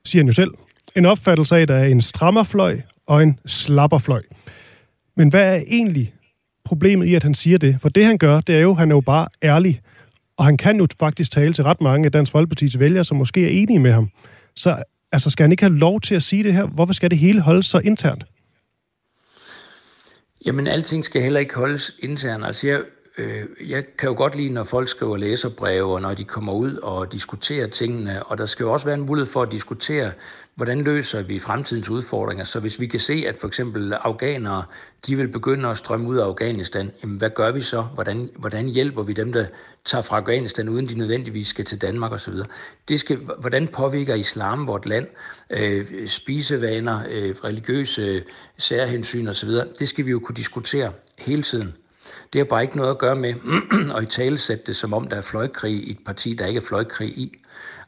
[0.06, 0.52] siger han jo selv,
[0.96, 4.22] en opfattelse af, at der er en strammerfløj og en slapperfløj.
[5.20, 6.14] Men hvad er egentlig
[6.64, 7.82] problemet i, at han siger det?
[7.82, 9.82] For det, han gør, det er jo, han er jo bare ærlig.
[10.38, 13.46] Og han kan jo faktisk tale til ret mange af Dansk Folkeparti's vælgere, som måske
[13.46, 14.10] er enige med ham.
[14.56, 16.66] Så altså, skal han ikke have lov til at sige det her?
[16.66, 18.26] Hvorfor skal det hele holdes så internt?
[20.46, 22.46] Jamen, alting skal heller ikke holdes internt.
[22.46, 22.82] Altså, jeg,
[23.20, 26.76] øh, jeg kan jo godt lide, når folk skriver læserbreve, og når de kommer ud
[26.76, 30.12] og diskuterer tingene, og der skal jo også være en mulighed for at diskutere,
[30.56, 32.44] hvordan løser vi fremtidens udfordringer?
[32.44, 34.64] Så hvis vi kan se, at for eksempel afghanere,
[35.08, 37.82] de vil begynde at strømme ud af Afghanistan, jamen hvad gør vi så?
[37.82, 39.46] Hvordan, hvordan hjælper vi dem, der
[39.86, 42.34] tager fra Afghanistan, uden de nødvendigvis skal til Danmark osv.?
[42.88, 45.08] Det skal, hvordan påvirker islam vort land?
[45.50, 48.24] Øh, spisevaner, øh, religiøse
[48.58, 49.50] særhensyn osv.?
[49.80, 51.74] Det skal vi jo kunne diskutere hele tiden.
[52.34, 53.34] Det har bare ikke noget at gøre med
[53.98, 56.58] at i tale sætte det, som om der er fløjkrig i et parti, der ikke
[56.58, 57.40] er fløjkrig i.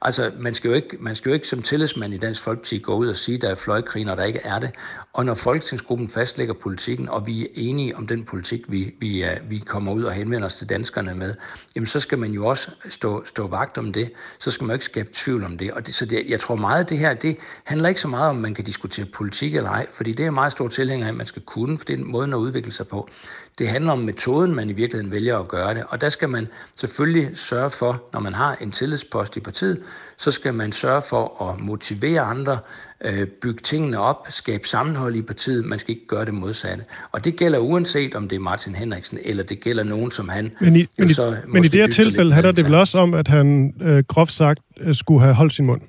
[0.04, 2.96] Altså, man skal, jo ikke, man skal jo ikke som tillidsmand i Dansk Folkeparti gå
[2.96, 4.70] ud og sige, der er fløjkrig, når der ikke er det.
[5.14, 9.58] Og når Folketingsgruppen fastlægger politikken, og vi er enige om den politik, vi, vi, vi
[9.58, 11.36] kommer ud og henvender os til danskerne med,
[11.76, 14.12] jamen så skal man jo også stå, stå vagt om det.
[14.40, 15.74] Så skal man jo ikke skabe tvivl om det.
[15.74, 18.30] Og det, så det, jeg tror meget, at det her, det handler ikke så meget
[18.30, 21.18] om, man kan diskutere politik eller ej, fordi det er meget stor tilhænger af, at
[21.18, 23.10] man skal kunne, for det er måden at udvikle sig på.
[23.62, 25.84] Det handler om metoden, man i virkeligheden vælger at gøre det.
[25.90, 29.82] Og der skal man selvfølgelig sørge for, når man har en tillidspost i partiet,
[30.18, 32.60] så skal man sørge for at motivere andre,
[33.06, 35.66] øh, bygge tingene op, skabe sammenhold i partiet.
[35.66, 36.84] Man skal ikke gøre det modsatte.
[37.12, 40.52] Og det gælder uanset om det er Martin Henriksen, eller det gælder nogen, som han...
[40.62, 41.14] Men i, men i,
[41.48, 44.60] men i det her tilfælde handler det vel også om, at han øh, groft sagt
[44.80, 45.82] øh, skulle have holdt sin mund.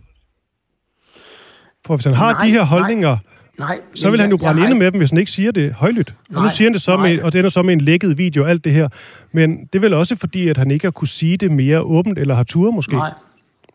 [1.86, 3.10] For hvis han har nej, de her holdninger...
[3.10, 3.31] Nej
[3.62, 6.14] Nej, så vil han jo brænde inde med dem, hvis han ikke siger det højlydt.
[6.28, 8.18] Nej, og nu siger han det så med, og det ender så med en lækket
[8.18, 8.88] video og alt det her.
[9.32, 12.18] Men det er vel også fordi, at han ikke har kunne sige det mere åbent,
[12.18, 12.96] eller har tur måske?
[12.96, 13.12] Nej,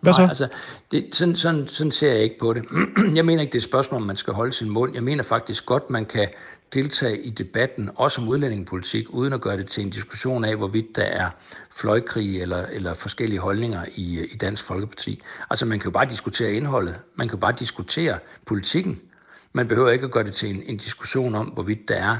[0.01, 0.21] hvad så?
[0.21, 0.47] Nej, altså,
[0.91, 2.63] det, sådan, sådan, sådan ser jeg ikke på det.
[3.15, 4.93] jeg mener ikke, det er et spørgsmål, om man skal holde sin mund.
[4.93, 6.27] Jeg mener faktisk godt, man kan
[6.73, 10.95] deltage i debatten, også om udlændingepolitik, uden at gøre det til en diskussion af, hvorvidt
[10.95, 11.29] der er
[11.77, 15.21] fløjkrig eller, eller forskellige holdninger i, i Dansk Folkeparti.
[15.49, 16.95] Altså, man kan jo bare diskutere indholdet.
[17.15, 18.99] Man kan jo bare diskutere politikken.
[19.53, 22.17] Man behøver ikke at gøre det til en, en diskussion om, hvorvidt der er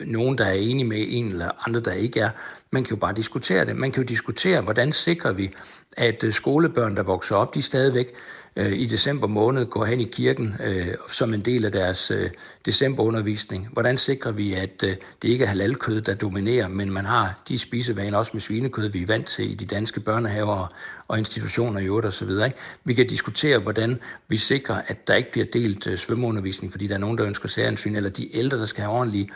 [0.00, 2.30] nogen, der er enige med en, eller andre, der ikke er.
[2.72, 3.76] Man kan jo bare diskutere det.
[3.76, 5.50] Man kan jo diskutere, hvordan sikrer vi,
[5.96, 8.12] at øh, skolebørn, der vokser op, de stadigvæk
[8.56, 12.30] øh, i december måned går hen i kirken øh, som en del af deres øh,
[12.66, 13.68] decemberundervisning.
[13.72, 17.58] Hvordan sikrer vi, at øh, det ikke er halalkød, der dominerer, men man har de
[17.58, 20.74] spisevaner også med svinekød, vi er vant til i de danske børnehaver
[21.08, 22.30] og institutioner i øvrigt osv.
[22.30, 22.52] Ikke?
[22.84, 26.94] Vi kan diskutere, hvordan vi sikrer, at der ikke bliver delt øh, svømmeundervisning, fordi der
[26.94, 29.30] er nogen, der ønsker særansyn, eller de ældre, der skal have ordentlig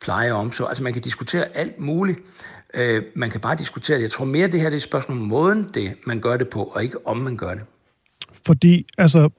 [0.00, 0.68] pleje og omsorg.
[0.68, 2.18] Altså man kan diskutere alt muligt.
[2.74, 4.02] Øh, man kan bare diskutere det.
[4.02, 6.48] Jeg tror mere, det her det er et spørgsmål om måden, det, man gør det
[6.48, 7.62] på, og ikke om man gør det.
[8.46, 9.30] Fordi, altså,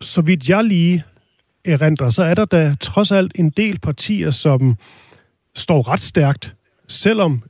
[0.00, 1.04] så vidt jeg lige
[1.64, 4.76] erindrer, så er der da trods alt en del partier, som
[5.54, 6.54] står ret stærkt,
[6.88, 7.42] selvom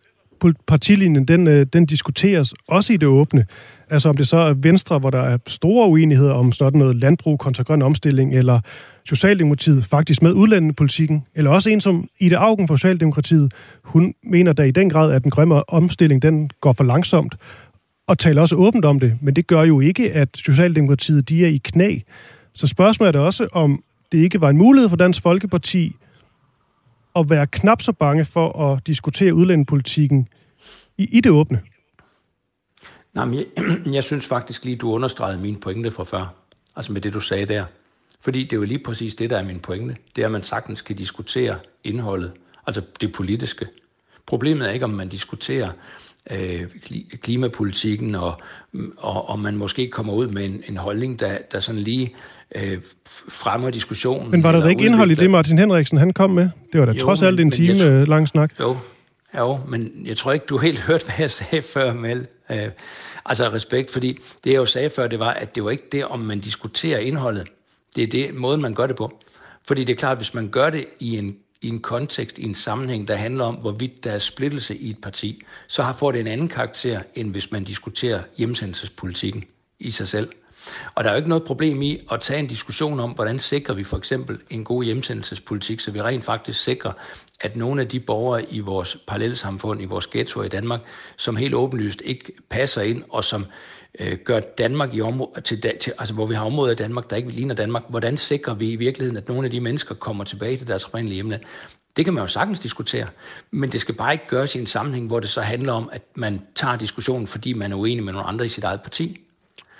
[0.66, 3.46] partilinjen den, øh, den diskuteres også i det åbne.
[3.90, 7.38] Altså om det så er Venstre, hvor der er store uenigheder om sådan noget landbrug
[7.38, 8.61] kontra grøn omstilling, eller
[9.05, 13.53] Socialdemokratiet faktisk med udlændepolitikken, eller også en som Ida Augen for Socialdemokratiet,
[13.85, 17.37] hun mener da i den grad, at den grønne omstilling den går for langsomt,
[18.07, 21.49] og taler også åbent om det, men det gør jo ikke, at Socialdemokratiet de er
[21.49, 21.99] i knæ.
[22.53, 23.83] Så spørgsmålet er det også, om
[24.13, 25.97] det ikke var en mulighed for Dansk Folkeparti
[27.17, 30.29] at være knap så bange for at diskutere udlændingepolitikken
[30.99, 31.61] i, i det åbne?
[33.15, 33.47] Nej, men jeg,
[33.97, 36.35] jeg synes faktisk lige, du understregede min pointe fra før.
[36.77, 37.65] Altså med det, du sagde der.
[38.21, 39.97] Fordi det er jo lige præcis det, der er min pointe.
[40.17, 42.33] Det er, at man sagtens kan diskutere indholdet,
[42.67, 43.67] altså det politiske.
[44.27, 45.71] Problemet er ikke, om man diskuterer
[46.31, 46.63] øh,
[47.23, 48.41] klimapolitikken, og,
[48.97, 52.15] og, og man måske kommer ud med en, en holdning, der, der sådan lige
[52.55, 52.79] øh,
[53.29, 54.31] fremmer diskussionen.
[54.31, 56.49] Men var der da ikke indhold i det, Martin Henriksen han kom med?
[56.73, 58.53] Det var da jo, trods alt en time jeg, lang snak.
[58.61, 58.77] Jo,
[59.39, 62.27] jo, men jeg tror ikke, du helt hørte, hvad jeg sagde før, Mel.
[62.51, 62.69] Øh,
[63.25, 66.05] altså respekt, fordi det jeg jo sagde før, det var, at det var ikke det,
[66.05, 67.47] om man diskuterer indholdet.
[67.96, 69.20] Det er det måden, man gør det på.
[69.66, 72.55] Fordi det er klart, hvis man gør det i en, i en kontekst, i en
[72.55, 76.20] sammenhæng, der handler om, hvorvidt der er splittelse i et parti, så har får det
[76.20, 79.44] en anden karakter, end hvis man diskuterer hjemsendelsespolitikken
[79.79, 80.29] i sig selv.
[80.94, 83.74] Og der er jo ikke noget problem i at tage en diskussion om, hvordan sikrer
[83.74, 86.92] vi for eksempel en god hjemsendelsespolitik, så vi rent faktisk sikrer,
[87.40, 90.81] at nogle af de borgere i vores parallelsamfund, i vores ghettoer i Danmark,
[91.16, 93.46] som helt åbenlyst ikke passer ind, og som
[93.98, 97.16] øh, gør Danmark i områder, til, til, altså hvor vi har områder i Danmark, der
[97.16, 100.57] ikke ligner Danmark, hvordan sikrer vi i virkeligheden, at nogle af de mennesker kommer tilbage
[100.57, 101.42] til deres oprindelige hjemland?
[101.96, 103.07] Det kan man jo sagtens diskutere,
[103.50, 106.03] men det skal bare ikke gøres i en sammenhæng, hvor det så handler om, at
[106.14, 109.20] man tager diskussionen, fordi man er uenig med nogle andre i sit eget parti.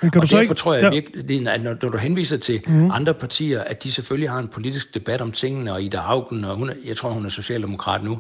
[0.03, 0.55] Men kan og du derfor ikke?
[0.55, 0.91] tror jeg ja.
[0.91, 2.91] virkelig, at når, når du henviser til mm.
[2.91, 6.57] andre partier, at de selvfølgelig har en politisk debat om tingene, og Ida Augen, og
[6.57, 8.19] hun er, jeg tror, hun er socialdemokrat nu,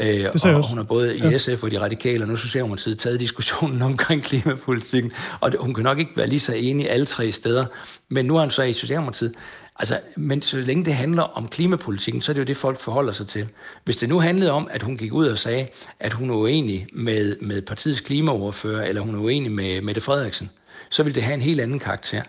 [0.00, 0.68] øh, og også.
[0.68, 1.38] hun er både i ja.
[1.38, 5.98] SF og de radikale, og nu Socialdemokratiet taget diskussionen omkring klimapolitikken, og hun kan nok
[5.98, 7.64] ikke være lige så enig alle tre steder,
[8.08, 9.34] men nu er hun så i Socialdemokratiet.
[9.78, 13.12] Altså, men så længe det handler om klimapolitikken, så er det jo det, folk forholder
[13.12, 13.48] sig til.
[13.84, 15.66] Hvis det nu handlede om, at hun gik ud og sagde,
[16.00, 20.50] at hun er uenig med, med partiets klimaoverfører, eller hun er uenig med Mette Frederiksen,
[20.90, 22.22] så vil det have en helt anden karakter.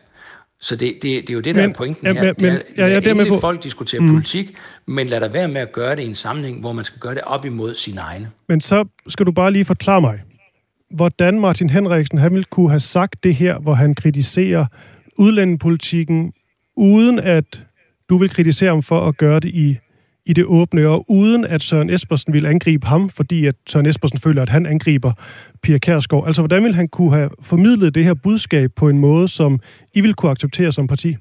[0.61, 2.13] Så det, det, det er jo det, der men, er pointen her.
[2.13, 3.39] Men, det er, ja, ja, det er på.
[3.41, 4.07] folk diskuterer mm.
[4.07, 6.99] politik, men lad der være med at gøre det i en sammenhæng, hvor man skal
[6.99, 8.31] gøre det op imod sine egne.
[8.49, 10.21] Men så skal du bare lige forklare mig,
[10.91, 14.65] hvordan Martin Henriksen han ville kunne have sagt det her, hvor han kritiserer
[15.17, 16.33] udlændingepolitikken,
[16.75, 17.63] uden at
[18.09, 19.77] du vil kritisere ham for at gøre det i
[20.29, 24.19] i det åbne, og uden at Søren Espersen vil angribe ham, fordi at Søren Espersen
[24.19, 25.11] føler, at han angriber
[25.61, 26.27] Pia Kærsgaard.
[26.27, 29.59] Altså, hvordan vil han kunne have formidlet det her budskab på en måde, som
[29.93, 31.17] I vil kunne acceptere som parti?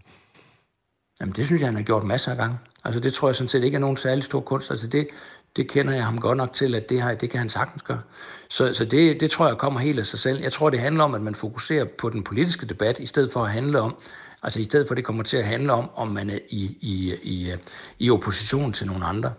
[1.20, 2.56] Jamen, det synes jeg, han har gjort masser af gange.
[2.84, 4.70] Altså, det tror jeg sådan set ikke er nogen særlig stor kunst.
[4.70, 5.08] Altså, det,
[5.56, 8.00] det kender jeg ham godt nok til, at det, her, det kan han sagtens gøre.
[8.48, 10.42] Så, så det, det tror jeg kommer helt af sig selv.
[10.42, 13.44] Jeg tror, det handler om, at man fokuserer på den politiske debat, i stedet for
[13.44, 13.96] at handle om,
[14.42, 16.76] Altså i stedet for, at det kommer til at handle om, om man er i,
[16.80, 17.52] i, i,
[17.98, 19.32] i opposition til nogle andre.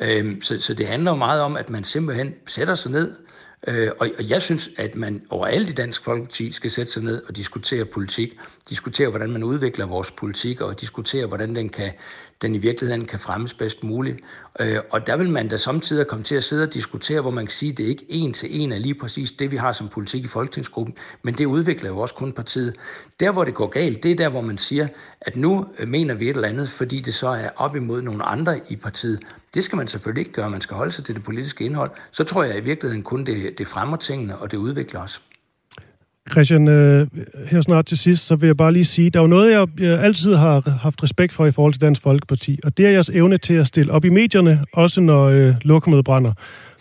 [0.00, 3.12] Øhm, så, så det handler jo meget om, at man simpelthen sætter sig ned,
[3.66, 7.22] øh, og, og jeg synes, at man overalt i Dansk Folkeparti skal sætte sig ned
[7.28, 11.92] og diskutere politik, diskutere, hvordan man udvikler vores politik, og diskutere, hvordan den kan
[12.42, 14.20] den i virkeligheden kan fremmes bedst muligt.
[14.60, 17.46] Øh, og der vil man da samtidig komme til at sidde og diskutere, hvor man
[17.46, 19.88] kan sige, at det ikke en til en er lige præcis det, vi har som
[19.88, 22.76] politik i Folketingsgruppen, men det udvikler jo også kun partiet.
[23.20, 24.88] Der, hvor det går galt, det er der, hvor man siger,
[25.20, 28.60] at nu mener vi et eller andet, fordi det så er op imod nogle andre
[28.68, 29.20] i partiet.
[29.58, 31.90] Det skal man selvfølgelig ikke gøre, man skal holde sig til det politiske indhold.
[32.10, 35.22] Så tror jeg i virkeligheden kun, det, det fremmer tingene, og det udvikler os.
[36.30, 37.06] Christian, øh,
[37.46, 39.68] her snart til sidst, så vil jeg bare lige sige, der er jo noget, jeg,
[39.78, 43.10] jeg altid har haft respekt for i forhold til Dansk Folkeparti, og det er jeres
[43.10, 46.32] evne til at stille op i medierne, også når øh, lokummet brænder.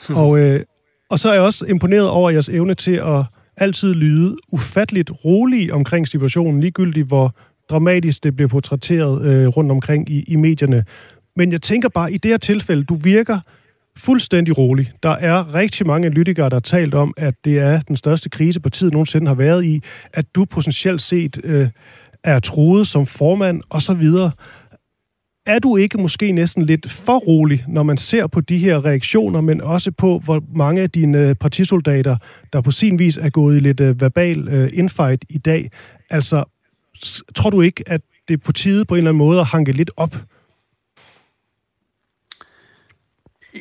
[0.09, 0.63] og, øh,
[1.09, 3.23] og så er jeg også imponeret over jeres evne til at
[3.57, 7.35] altid lyde ufatteligt rolig omkring situationen, ligegyldigt hvor
[7.69, 10.83] dramatisk det bliver portrætteret øh, rundt omkring i, i medierne.
[11.37, 13.39] Men jeg tænker bare, i det her tilfælde, du virker
[13.97, 14.91] fuldstændig rolig.
[15.03, 18.59] Der er rigtig mange analytikere, der har talt om, at det er den største krise,
[18.59, 19.81] partiet nogensinde har været i,
[20.13, 21.69] at du potentielt set øh,
[22.23, 24.05] er troet som formand osv.
[25.45, 29.41] Er du ikke måske næsten lidt for rolig, når man ser på de her reaktioner,
[29.41, 32.17] men også på, hvor mange af dine øh, partisoldater,
[32.53, 35.71] der på sin vis er gået i lidt øh, verbal øh, infight i dag,
[36.09, 36.43] altså
[37.35, 39.71] tror du ikke, at det er på tide på en eller anden måde at hanke
[39.71, 40.15] lidt op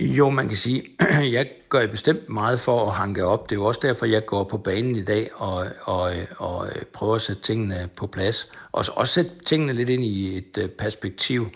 [0.01, 0.83] Jo, man kan sige,
[1.37, 3.51] jeg gør bestemt meget for at hanke op.
[3.51, 7.15] Det er jo også derfor, jeg går på banen i dag og, og, og prøver
[7.15, 8.49] at sætte tingene på plads.
[8.73, 11.49] Og også sætte tingene lidt ind i et øh, perspektiv.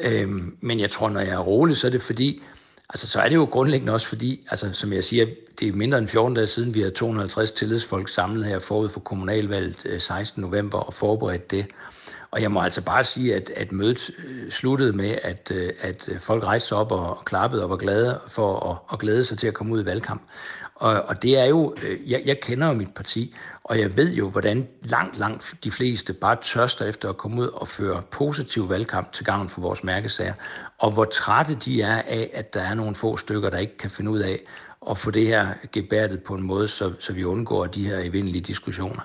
[0.00, 2.42] Øhm, men jeg tror, når jeg er rolig, så er det fordi,
[2.88, 5.26] altså så er det jo grundlæggende også fordi, altså som jeg siger,
[5.60, 9.00] det er mindre end 14 dage siden, vi har 250 tillidsfolk samlet her forud for
[9.00, 10.42] kommunalvalget øh, 16.
[10.42, 11.66] November og forberedt det.
[12.30, 16.08] Og jeg må altså bare sige, at, at mødet øh, sluttede med, at, øh, at
[16.08, 19.38] øh, folk rejste sig op og klappede og var glade for at, at glæde sig
[19.38, 20.22] til at komme ud i valgkamp.
[20.74, 24.30] Og, og det er jo, jeg, jeg kender jo mit parti, og jeg ved jo,
[24.30, 29.12] hvordan langt, langt de fleste bare tørster efter at komme ud og føre positiv valgkamp
[29.12, 30.34] til gavn for vores mærkesager,
[30.78, 33.90] og hvor trætte de er af, at der er nogle få stykker, der ikke kan
[33.90, 34.40] finde ud af
[34.90, 38.42] at få det her gebærdet på en måde, så, så vi undgår de her evindelige
[38.42, 39.02] diskussioner.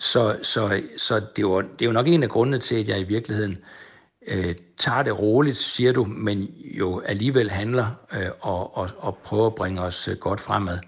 [0.00, 2.88] Så, så, så det, er jo, det er jo nok en af grundene til, at
[2.88, 3.58] jeg i virkeligheden
[4.28, 9.46] øh, tager det roligt, siger du, men jo alligevel handler øh, og, og, og prøver
[9.46, 10.78] at bringe os øh, godt fremad.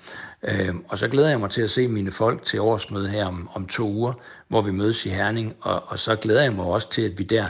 [0.43, 3.49] Øh, og så glæder jeg mig til at se mine folk til årsmøde her om,
[3.55, 4.13] om to uger,
[4.49, 7.25] hvor vi mødes i Herning, og, og så glæder jeg mig også til, at vi
[7.25, 7.47] der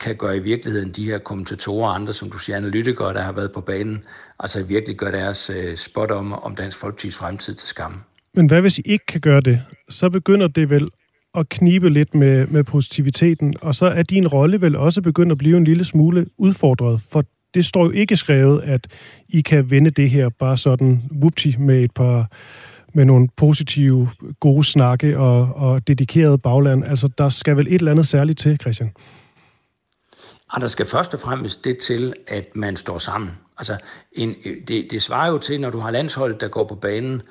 [0.00, 3.32] kan gøre i virkeligheden de her kommentatorer og andre, som du siger, analytikere, der har
[3.32, 4.04] været på banen,
[4.38, 7.98] altså virkelig gøre deres øh, spot om, om Dansk Folkeparti's fremtid til skamme.
[8.34, 9.62] Men hvad hvis I ikke kan gøre det?
[9.88, 10.90] Så begynder det vel
[11.34, 15.38] at knibe lidt med, med positiviteten, og så er din rolle vel også begyndt at
[15.38, 17.24] blive en lille smule udfordret, for
[17.54, 18.86] det står jo ikke skrevet, at
[19.28, 22.30] I kan vende det her bare sådan whoopty med et par
[22.92, 24.08] med nogle positive,
[24.40, 26.84] gode snakke og, og dedikeret bagland.
[26.84, 28.92] Altså, der skal vel et eller andet særligt til, Christian?
[30.52, 33.30] Og der skal først og fremmest det til, at man står sammen.
[33.58, 33.76] Altså,
[34.12, 34.34] en,
[34.68, 37.22] det, det svarer jo til, når du har landsholdet, der går på banen,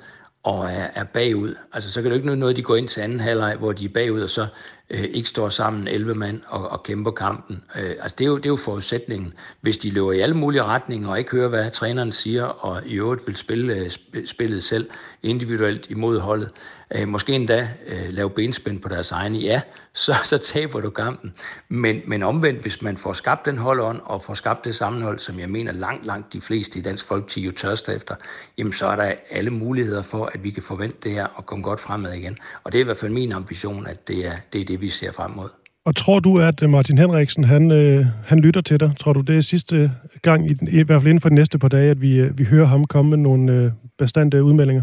[0.42, 1.54] og er, er bagud.
[1.72, 3.84] Altså, så kan det jo ikke noget, de går ind til anden halvleg, hvor de
[3.84, 4.46] er bagud, og så
[4.90, 7.64] øh, ikke står sammen 11 mand og, og kæmper kampen.
[7.76, 9.32] Øh, altså, det er, jo, det er jo forudsætningen.
[9.60, 12.94] Hvis de løber i alle mulige retninger og ikke hører, hvad træneren siger, og i
[12.94, 13.90] øvrigt vil spille øh,
[14.26, 14.90] spillet selv
[15.22, 16.50] individuelt imod holdet,
[16.94, 19.60] øh, måske endda øh, lave benspænd på deres egne, ja,
[19.92, 21.34] så, så taber du kampen.
[21.68, 25.38] Men, men omvendt, hvis man får skabt den holdånd og får skabt det sammenhold, som
[25.38, 28.14] jeg mener langt, langt de fleste i Dansk Folkeparti jo tørster efter,
[28.58, 31.64] jamen så er der alle muligheder for, at vi kan forvente det her og komme
[31.64, 32.38] godt fremad igen.
[32.64, 34.90] Og det er i hvert fald min ambition, at det er det, er det vi
[34.90, 35.48] ser frem mod.
[35.84, 38.92] Og tror du, at øh, Martin Henriksen, han, øh, han lytter til dig?
[39.00, 41.68] Tror du, det er sidste gang, i, i hvert fald inden for de næste par
[41.68, 44.82] dage, at vi, øh, vi hører ham komme med nogle øh, bestandte udmeldinger?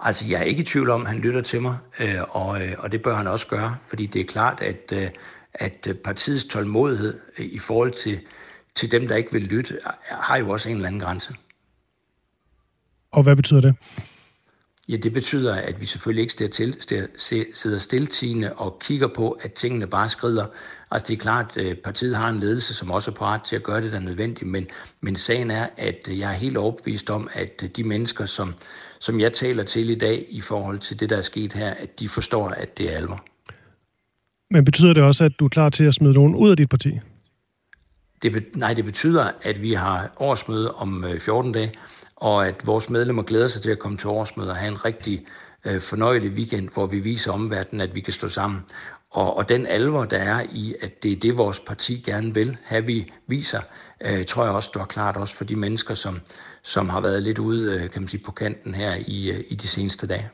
[0.00, 2.74] Altså, jeg er ikke i tvivl om, at han lytter til mig, øh, og, øh,
[2.78, 5.10] og det bør han også gøre, fordi det er klart, at, øh,
[5.54, 8.18] at partiets tålmodighed øh, i forhold til,
[8.74, 9.78] til dem, der ikke vil lytte,
[10.10, 11.34] har jo også en eller anden grænse.
[13.12, 13.74] Og hvad betyder det?
[14.88, 16.76] Ja, det betyder, at vi selvfølgelig ikke til,
[17.54, 20.46] sidder stiltigende og kigger på, at tingene bare skrider.
[20.90, 23.56] Altså det er klart, at øh, partiet har en ledelse, som også er parat til
[23.56, 24.66] at gøre det, der er nødvendigt, men,
[25.00, 28.54] men sagen er, at jeg er helt overbevist om, at de mennesker, som,
[28.98, 32.00] som jeg taler til i dag i forhold til det, der er sket her, at
[32.00, 33.24] de forstår, at det er alvor.
[34.50, 36.68] Men betyder det også, at du er klar til at smide nogen ud af dit
[36.68, 37.00] parti?
[38.22, 41.72] Det, nej, det betyder, at vi har årsmøde om 14 øh, dage,
[42.16, 45.26] og at vores medlemmer glæder sig til at komme til årsmødet og have en rigtig
[45.64, 48.60] øh, fornøjelig weekend, hvor vi viser omverdenen, at vi kan stå sammen.
[49.10, 52.56] Og, og den alvor, der er i, at det er det, vores parti gerne vil
[52.64, 53.60] have, vi viser,
[54.00, 56.20] øh, tror jeg også står klart også for de mennesker, som,
[56.62, 59.54] som har været lidt ude øh, kan man sige, på kanten her i, øh, i
[59.54, 60.28] de seneste dage.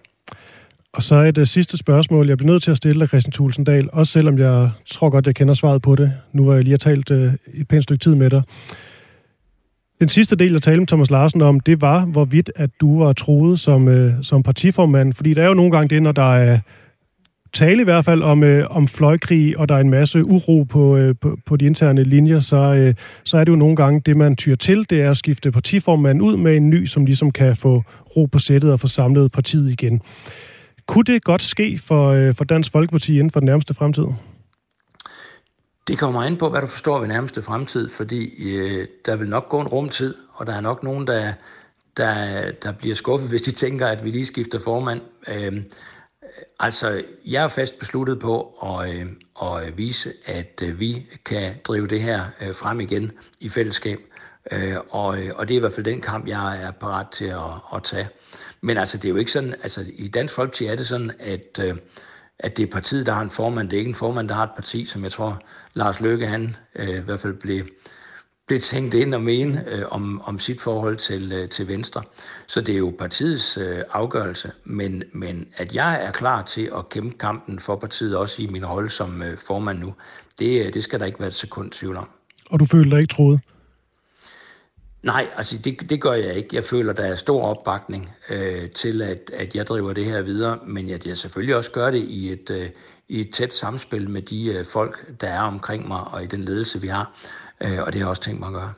[0.93, 3.89] Og så et uh, sidste spørgsmål, jeg bliver nødt til at stille dig, Christian Tulsendal,
[3.93, 6.12] også selvom jeg tror godt, jeg kender svaret på det.
[6.33, 8.43] Nu har jeg lige talt uh, et pænt stykke tid med dig.
[10.01, 13.13] Den sidste del, jeg talte med Thomas Larsen om, det var, hvorvidt at du var
[13.13, 15.13] troet som, øh, som partiformand.
[15.13, 16.59] Fordi der er jo nogle gange det, når der er
[17.53, 20.97] tale i hvert fald om, øh, om fløjkrig, og der er en masse uro på,
[20.97, 22.95] øh, på, på de interne linjer, så, øh,
[23.25, 26.23] så er det jo nogle gange det, man tyr til, det er at skifte partiformanden
[26.23, 27.83] ud med en ny, som ligesom kan få
[28.17, 30.03] ro på sættet og få samlet partiet igen.
[30.87, 34.05] Kunne det godt ske for, øh, for Dansk Folkeparti inden for den nærmeste fremtid?
[35.91, 39.49] Det kommer ind på, hvad du forstår ved nærmeste fremtid, fordi øh, der vil nok
[39.49, 41.32] gå en rumtid, og der er nok nogen, der,
[41.97, 45.01] der, der bliver skuffet, hvis de tænker, at vi lige skifter formand.
[45.28, 45.62] Øh,
[46.61, 49.07] Altså, jeg er fast besluttet på at, øh,
[49.43, 54.01] at vise, at øh, vi kan drive det her øh, frem igen i fællesskab.
[54.53, 57.24] Øh, og, øh, og det er i hvert fald den kamp, jeg er parat til
[57.24, 58.09] at, at tage.
[58.61, 61.59] Men altså, det er jo ikke sådan, altså i Dansk Folkeparti er det sådan, at,
[61.61, 61.76] øh,
[62.43, 63.68] at det er partiet, der har en formand.
[63.68, 65.43] Det er ikke en formand, der har et parti, som jeg tror,
[65.74, 67.64] Lars Løkke, han øh, i hvert fald blev,
[68.47, 72.03] blev tænkt ind og mene øh, om, om sit forhold til, øh, til Venstre.
[72.47, 76.88] Så det er jo partiets øh, afgørelse, men, men at jeg er klar til at
[76.88, 79.95] kæmpe kampen for partiet, også i min rolle som øh, formand nu,
[80.38, 82.09] det, øh, det skal der ikke være et sekund tvivl om.
[82.51, 83.41] Og du føler dig ikke troet?
[85.03, 86.49] Nej, altså det, det gør jeg ikke.
[86.53, 90.59] Jeg føler, der er stor opbakning øh, til, at, at jeg driver det her videre,
[90.67, 92.69] men at jeg selvfølgelig også gør det i et, øh,
[93.09, 96.45] i et tæt samspil med de øh, folk, der er omkring mig, og i den
[96.45, 97.13] ledelse, vi har.
[97.61, 98.73] Øh, og det har jeg også tænkt mig at gøre.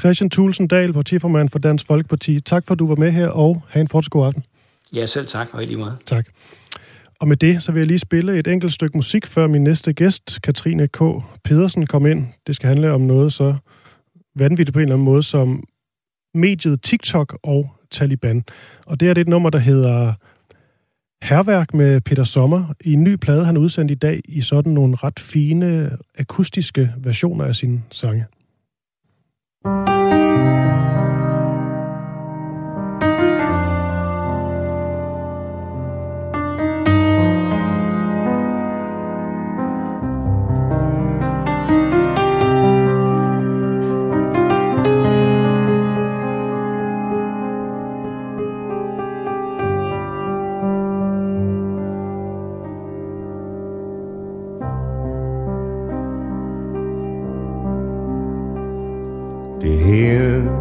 [0.00, 2.40] Christian Thulsen Dahl, partiformand for Dansk Folkeparti.
[2.40, 4.44] Tak for, at du var med her, og have en fortsat god aften.
[4.94, 5.96] Ja, selv tak, og i lige måde.
[6.06, 6.26] Tak.
[7.18, 9.92] Og med det, så vil jeg lige spille et enkelt stykke musik, før min næste
[9.92, 11.00] gæst, Katrine K.
[11.44, 12.26] Pedersen, kom ind.
[12.46, 13.54] Det skal handle om noget så
[14.40, 15.64] vanvittigt på en eller anden måde, som
[16.34, 18.44] mediet TikTok og Taliban.
[18.86, 20.12] Og det er det et nummer, der hedder
[21.22, 24.96] Herværk med Peter Sommer i en ny plade, han udsendt i dag i sådan nogle
[24.96, 28.26] ret fine akustiske versioner af sine sange.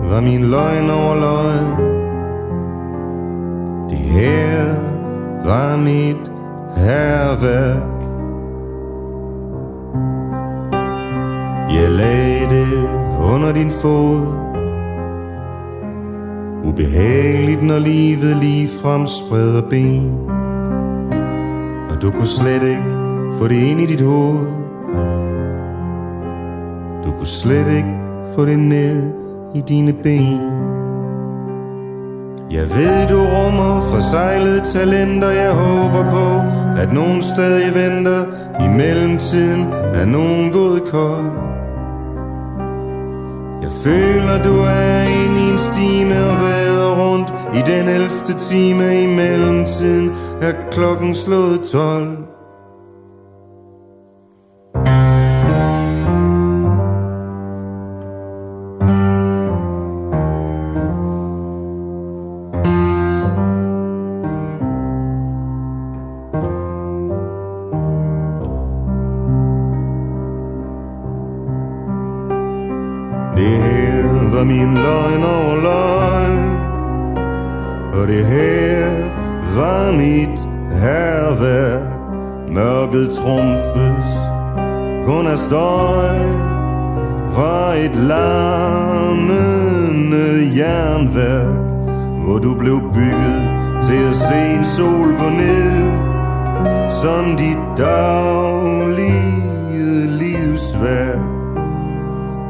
[0.09, 1.89] Var min løgn over løgn.
[3.89, 4.75] Det her
[5.45, 6.31] var mit
[6.77, 7.99] herværk
[11.73, 12.89] Jeg lagde det
[13.33, 14.21] under din fod.
[16.65, 20.11] Ubehageligt, når livet lige frem spreder ben.
[21.89, 22.91] Og du kunne slet ikke
[23.37, 24.47] få det ind i dit hoved.
[27.05, 27.98] Du kunne slet ikke
[28.35, 29.11] få det ned
[29.55, 30.69] i dine ben.
[32.51, 36.27] Jeg ved du rummer forsejlede talenter Jeg håber på
[36.81, 38.25] at nogen stadig venter.
[38.65, 41.25] I mellemtiden er nogen gået kold
[43.61, 47.33] Jeg føler du er inde i en stime Og vader rundt.
[47.53, 50.11] I den elfte time I mellemtiden
[50.41, 52.28] er klokken slået tolv.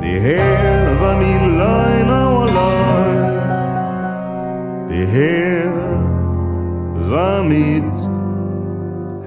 [0.02, 3.36] Det her var min løgn over løgn,
[4.90, 5.70] det her
[7.12, 8.00] var mit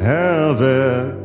[0.06, 1.22] herværk.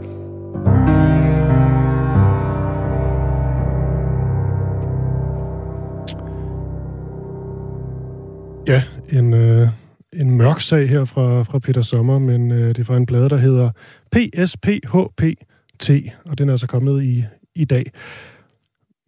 [8.67, 9.67] Ja, en, øh,
[10.13, 13.29] en mørk sag her fra, fra Peter Sommer, men øh, det er fra en blad,
[13.29, 13.71] der hedder
[14.11, 15.91] PSPHPT,
[16.25, 17.25] og den er altså kommet i,
[17.55, 17.91] i dag.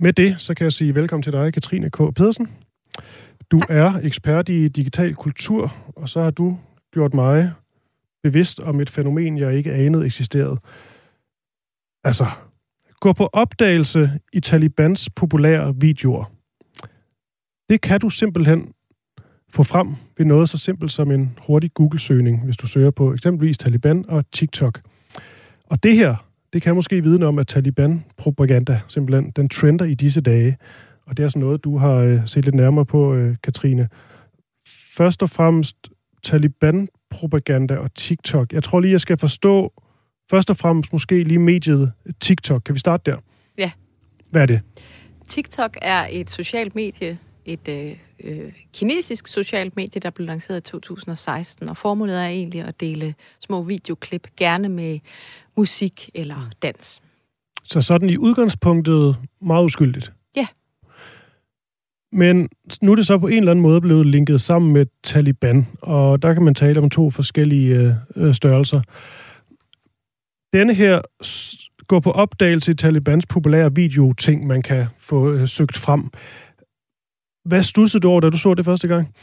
[0.01, 1.97] Med det, så kan jeg sige velkommen til dig, Katrine K.
[1.97, 2.47] Pedersen.
[3.51, 6.57] Du er ekspert i digital kultur, og så har du
[6.93, 7.51] gjort mig
[8.23, 10.57] bevidst om et fænomen, jeg ikke anede eksisterede.
[12.03, 12.25] Altså,
[12.99, 16.31] gå på opdagelse i Talibans populære videoer.
[17.69, 18.73] Det kan du simpelthen
[19.49, 23.57] få frem ved noget så simpelt som en hurtig Google-søgning, hvis du søger på eksempelvis
[23.57, 24.81] Taliban og TikTok.
[25.65, 30.21] Og det her, det kan måske vidne om, at Taliban-propaganda simpelthen, den trender i disse
[30.21, 30.57] dage.
[31.05, 33.89] Og det er sådan noget, du har øh, set lidt nærmere på, øh, Katrine.
[34.97, 35.75] Først og fremmest
[36.23, 38.53] Taliban-propaganda og TikTok.
[38.53, 39.73] Jeg tror lige, jeg skal forstå
[40.29, 42.61] først og fremmest måske lige mediet TikTok.
[42.65, 43.17] Kan vi starte der?
[43.57, 43.71] Ja.
[44.29, 44.61] Hvad er det?
[45.27, 50.61] TikTok er et socialt medie, et øh, øh, kinesisk socialt medie, der blev lanceret i
[50.61, 54.99] 2016, og formålet er egentlig at dele små videoklip, gerne med
[55.59, 56.51] musik eller mm.
[56.61, 57.01] dans.
[57.63, 60.13] Så sådan i udgangspunktet meget uskyldigt?
[60.35, 60.47] Ja.
[62.11, 62.49] Men
[62.81, 66.21] nu er det så på en eller anden måde blevet linket sammen med Taliban, og
[66.21, 68.81] der kan man tale om to forskellige øh, øh størrelser.
[70.53, 71.01] Denne her
[71.87, 76.09] går på opdagelse i Talibans populære video-ting, man kan få øh, søgt frem.
[77.45, 79.15] Hvad stussede du over, da du så det første gang?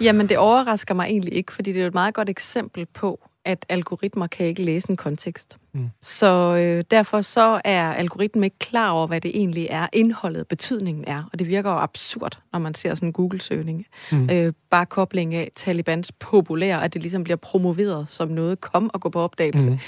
[0.00, 3.66] Jamen, det overrasker mig egentlig ikke, fordi det er et meget godt eksempel på, at
[3.68, 5.58] algoritmer kan ikke læse en kontekst.
[5.72, 5.90] Mm.
[6.02, 11.04] Så øh, derfor så er algoritmen ikke klar over, hvad det egentlig er, indholdet, betydningen
[11.06, 11.28] er.
[11.32, 13.86] Og det virker jo absurd, når man ser sådan en Google-søgning.
[14.12, 14.30] Mm.
[14.32, 19.00] Øh, bare kobling af Talibans populære, at det ligesom bliver promoveret som noget, kom og
[19.00, 19.70] gå på opdagelse.
[19.70, 19.78] Mm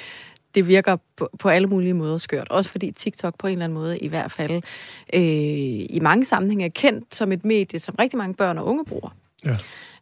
[0.54, 2.48] det virker på, på alle mulige måder skørt.
[2.50, 4.62] Også fordi TikTok på en eller anden måde i hvert fald
[5.14, 5.22] øh,
[5.90, 9.16] i mange sammenhænge er kendt som et medie, som rigtig mange børn og unge bruger.
[9.44, 9.56] Ja.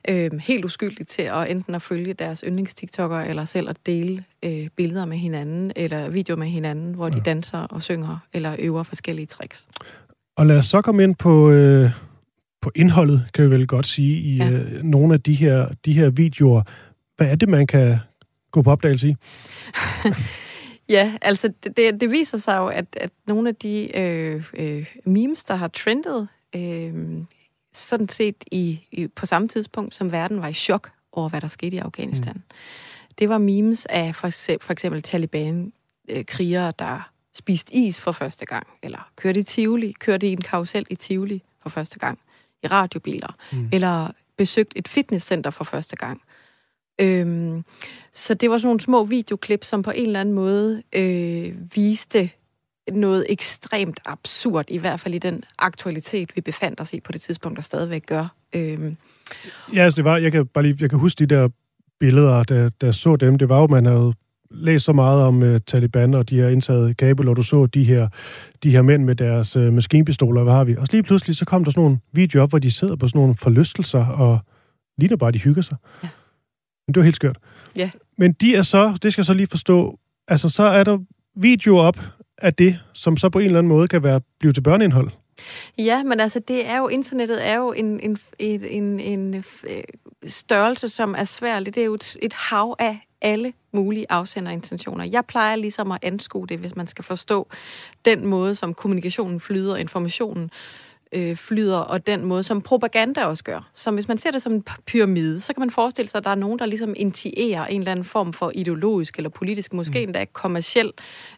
[0.09, 4.69] Øh, helt uskyldigt til at enten at følge deres yndlings-TikToker, eller selv at dele øh,
[4.77, 7.11] billeder med hinanden, eller videoer med hinanden, hvor ja.
[7.11, 9.69] de danser og synger, eller øver forskellige tricks.
[10.37, 11.91] Og lad os så komme ind på, øh,
[12.61, 14.51] på indholdet, kan vi vel godt sige, i ja.
[14.51, 16.63] øh, nogle af de her, de her videoer.
[17.17, 17.99] Hvad er det, man kan
[18.51, 19.17] gå på opdagelse i?
[20.97, 24.95] ja, altså det, det, det viser sig jo, at, at nogle af de øh, øh,
[25.07, 26.95] memes, der har trendet, øh,
[27.73, 31.49] sådan set i, i, på samme tidspunkt, som verden var i chok over, hvad der
[31.49, 32.35] skete i Afghanistan.
[32.35, 32.43] Mm.
[33.19, 34.29] Det var memes af for,
[34.61, 40.33] for eksempel Taliban-krigere, der spiste is for første gang, eller kørte i Tivoli, kørte i
[40.33, 42.19] en karusel i Tivoli for første gang,
[42.63, 43.69] i radiobiler, mm.
[43.73, 46.23] eller besøgt et fitnesscenter for første gang.
[47.01, 47.65] Øhm,
[48.13, 52.31] så det var sådan nogle små videoklip, som på en eller anden måde øh, viste
[52.93, 57.21] noget ekstremt absurd, i hvert fald i den aktualitet, vi befandt os i på det
[57.21, 58.35] tidspunkt, der stadigvæk gør.
[58.55, 58.97] Øhm.
[59.75, 61.49] Ja, altså det var, jeg kan bare lige, jeg kan huske de der
[62.01, 64.15] billeder, der, der så dem, det var jo, man havde
[64.51, 67.85] læst så meget om uh, Taliban, og de har indtaget Kabul, og du så de
[67.85, 68.09] her,
[68.63, 70.77] de her mænd med deres uh, maskinpistoler, hvad har vi?
[70.77, 73.09] Og så lige pludselig, så kom der sådan nogle videoer op, hvor de sidder på
[73.09, 74.39] sådan nogle forlystelser, og
[74.99, 75.77] ligner bare, de hygger sig.
[76.03, 76.09] Ja.
[76.87, 77.39] Men det var helt skørt.
[77.77, 77.91] Ja.
[78.19, 80.99] Men de er så, det skal jeg så lige forstå, altså så er der
[81.37, 81.99] videoer op
[82.41, 85.11] af det, som så på en eller anden måde kan være blive til børneindhold.
[85.79, 88.65] Ja, men altså det er jo, internettet er jo en, en, en,
[89.01, 89.45] en, en
[90.27, 91.61] størrelse, som er svær.
[91.61, 95.05] Det er jo et, et hav af alle mulige afsenderintentioner.
[95.05, 97.49] Jeg plejer ligesom at anskue det, hvis man skal forstå
[98.05, 100.51] den måde, som kommunikationen flyder, informationen
[101.13, 103.71] øh, flyder, og den måde, som propaganda også gør.
[103.75, 106.31] Så hvis man ser det som en pyramide, så kan man forestille sig, at der
[106.31, 110.03] er nogen, der ligesom initierer en eller anden form for ideologisk eller politisk, måske mm.
[110.03, 110.93] endda kommersiel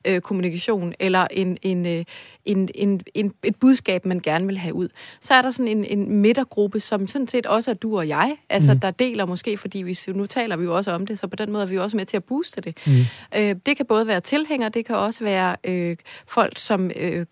[0.07, 2.05] øh, kommunikation, eller en, en, øh,
[2.45, 4.89] en, en, en, et budskab, man gerne vil have ud.
[5.21, 8.37] Så er der sådan en, en midtergruppe, som sådan set også er du og jeg,
[8.49, 8.81] altså mm.
[8.81, 11.53] der deler måske, fordi vi, nu taler vi jo også om det, så på den
[11.53, 12.79] måde er vi også med til at booste det.
[12.87, 12.93] Mm.
[13.39, 15.97] Øh, det kan både være tilhængere, det kan også være øh,
[16.27, 17.27] folk, som øh,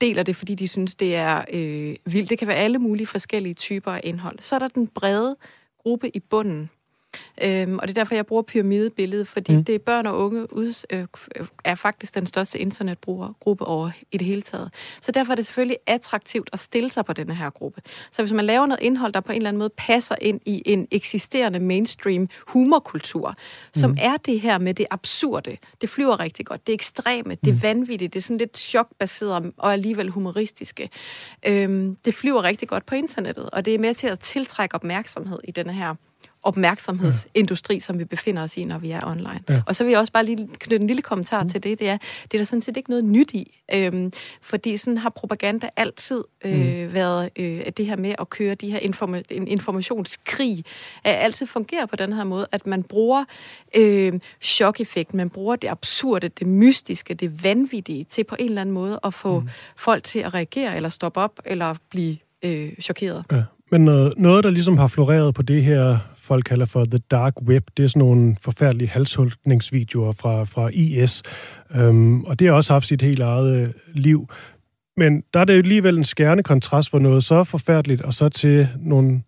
[0.00, 2.30] deler det, fordi de synes, det er øh, vildt.
[2.30, 4.38] Det kan være alle mulige forskellige typer af indhold.
[4.38, 5.36] Så er der den brede
[5.78, 6.70] gruppe i bunden,
[7.42, 9.64] Øhm, og det er derfor, jeg bruger pyramidebilledet, fordi mm.
[9.64, 11.06] det er børn og unge ud, øh,
[11.64, 14.70] er faktisk den største internetbrugergruppe over i det hele taget.
[15.00, 17.82] Så derfor er det selvfølgelig attraktivt at stille sig på denne her gruppe.
[18.10, 20.62] Så hvis man laver noget indhold, der på en eller anden måde passer ind i
[20.66, 23.34] en eksisterende mainstream humorkultur,
[23.74, 23.96] som mm.
[24.00, 27.62] er det her med det absurde, det flyver rigtig godt, det ekstreme, det mm.
[27.62, 30.90] vanvittige, det er sådan lidt chokbaseret og alligevel humoristiske.
[31.46, 35.38] Øhm, det flyver rigtig godt på internettet, og det er med til at tiltrække opmærksomhed
[35.44, 35.94] i denne her
[36.46, 39.40] opmærksomhedsindustri, som vi befinder os i, når vi er online.
[39.48, 39.62] Ja.
[39.66, 41.48] Og så vil jeg også bare lige knytte en lille kommentar mm.
[41.48, 41.78] til det.
[41.78, 43.60] Det er, det er der sådan set ikke noget nyt i.
[43.74, 46.94] Øhm, fordi sådan har propaganda altid øh, mm.
[46.94, 50.64] været øh, det her med at køre de her informa- en informationskrig,
[51.04, 53.24] at altid fungerer på den her måde, at man bruger
[53.76, 58.74] øh, chok-effekt, man bruger det absurde, det mystiske, det vanvittige til på en eller anden
[58.74, 59.48] måde at få mm.
[59.76, 63.24] folk til at reagere, eller stoppe op, eller blive øh, chokeret.
[63.32, 63.42] Ja.
[63.70, 67.42] Men noget, noget, der ligesom har floreret på det her folk kalder for The Dark
[67.42, 67.66] Web.
[67.76, 71.22] Det er sådan nogle forfærdelige halshultningsvideoer fra, fra IS.
[71.74, 74.28] Øhm, og det har også haft sit helt eget øh, liv.
[74.96, 78.28] Men der er det jo alligevel en skærende kontrast for noget så forfærdeligt, og så
[78.28, 79.22] til nogle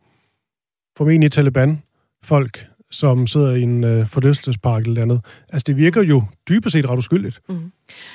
[0.96, 5.20] formentlig Taliban-folk, som sidder i en øh, forlystelsespark eller andet.
[5.48, 7.40] Altså, det virker jo dybest set ret uskyldigt.
[7.48, 7.72] Mm.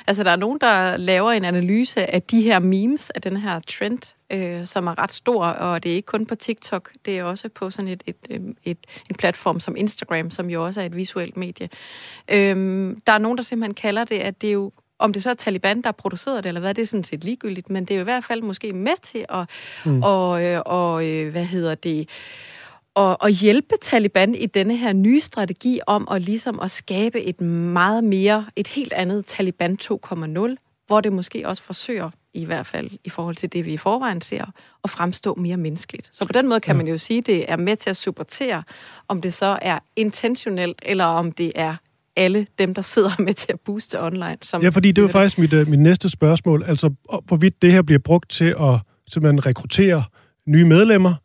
[0.08, 3.60] Altså, der er nogen, der laver en analyse af de her memes, af den her
[3.68, 7.24] trend, øh, som er ret stor, og det er ikke kun på TikTok, det er
[7.24, 8.78] også på sådan et, et, et, et,
[9.10, 11.70] en platform som Instagram, som jo også er et visuelt medie.
[12.32, 15.30] Øh, der er nogen, der simpelthen kalder det, at det er jo om det så
[15.30, 17.92] er Taliban, der har produceret det, eller hvad, det er sådan set ligegyldigt, men det
[17.92, 19.50] er jo i hvert fald måske med til at,
[19.86, 20.04] mm.
[20.04, 22.10] og, øh, og, øh, hvad hedder det,
[22.96, 27.42] at, at hjælpe Taliban i denne her nye strategi om at ligesom at skabe et
[27.42, 30.56] meget mere, et helt andet Taliban 2.0,
[30.88, 34.22] hvor det måske også forsøger, i hvert fald i forhold til det, vi i forvejen
[34.22, 34.46] ser,
[34.84, 36.10] at fremstå mere menneskeligt.
[36.12, 38.64] Så på den måde kan man jo sige, at det er med til at supportere,
[39.08, 41.76] om det så er intentionelt, eller om det er
[42.16, 44.38] alle dem, der sidder med til at booste online.
[44.42, 46.64] Som ja, fordi det var faktisk mit, uh, mit næste spørgsmål.
[46.68, 46.94] Altså,
[47.26, 50.04] hvorvidt det her bliver brugt til at simpelthen rekruttere
[50.48, 51.16] nye medlemmer,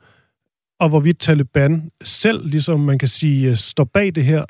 [0.81, 4.45] og hvorvidt Taliban selv, ligesom man kan sige, øh, står bag det her.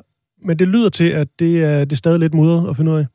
[0.44, 2.98] Men det lyder til, at det er, det er stadig lidt mudret at finde ud
[2.98, 3.06] af.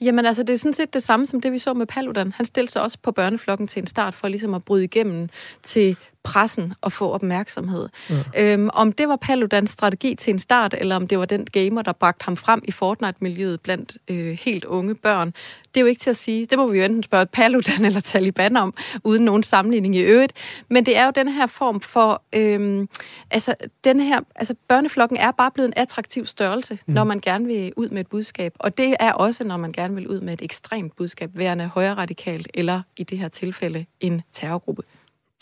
[0.00, 2.32] Jamen altså, det er sådan set det samme som det, vi så med Paludan.
[2.32, 5.28] Han stillede sig også på børneflokken til en start for ligesom at bryde igennem
[5.62, 5.96] til
[6.28, 7.88] pressen og få opmærksomhed.
[8.10, 8.52] Ja.
[8.52, 11.82] Øhm, om det var Paludans strategi til en start, eller om det var den gamer,
[11.82, 15.32] der bragte ham frem i Fortnite-miljøet blandt øh, helt unge børn,
[15.74, 16.46] det er jo ikke til at sige.
[16.46, 18.74] Det må vi jo enten spørge Paludan eller Taliban om,
[19.04, 20.32] uden nogen sammenligning i øvrigt.
[20.68, 22.22] Men det er jo den her form for...
[22.34, 22.88] Øhm,
[23.30, 23.54] altså,
[23.84, 26.94] den her, altså, børneflokken er bare blevet en attraktiv størrelse, mm.
[26.94, 28.52] når man gerne vil ud med et budskab.
[28.58, 31.94] Og det er også, når man gerne vil ud med et ekstremt budskab, værende højre
[31.94, 34.82] radikalt, eller i det her tilfælde en terrorgruppe.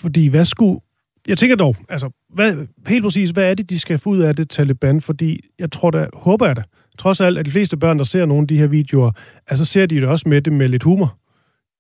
[0.01, 0.81] Fordi hvad skulle
[1.29, 4.37] jeg tænker dog, altså, hvad, helt præcis, hvad er det, de skal få ud af
[4.37, 5.01] det Taliban?
[5.01, 6.63] Fordi jeg tror da, håber jeg da,
[6.99, 9.11] trods alt, at de fleste børn, der ser nogle af de her videoer,
[9.47, 11.19] altså ser de det også med det med lidt humor.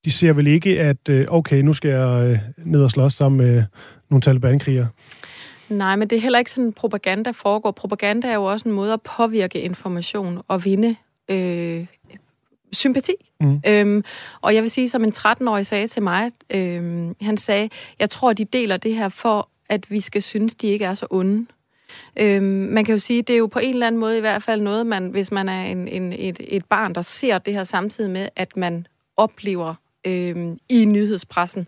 [0.05, 3.47] De ser vel ikke, at øh, okay, nu skal jeg øh, ned og slås sammen
[3.47, 3.63] med
[4.11, 4.89] nogle Taliban-krigere.
[5.69, 7.71] Nej, men det er heller ikke sådan, propaganda foregår.
[7.71, 10.97] Propaganda er jo også en måde at påvirke information og vinde
[11.31, 11.87] øh,
[12.77, 13.13] sympati.
[13.41, 13.61] Mm.
[13.69, 14.05] Øhm,
[14.41, 17.69] og jeg vil sige, som en 13-årig sagde til mig, øhm, han sagde,
[18.01, 21.07] jeg tror, de deler det her for, at vi skal synes, de ikke er så
[21.11, 21.47] onde.
[22.21, 24.43] Øhm, man kan jo sige, det er jo på en eller anden måde i hvert
[24.43, 27.65] fald noget, man, hvis man er en, en, et, et barn, der ser det her
[27.65, 29.75] samtidig med, at man oplever
[30.07, 31.67] øh, i nyhedspressen,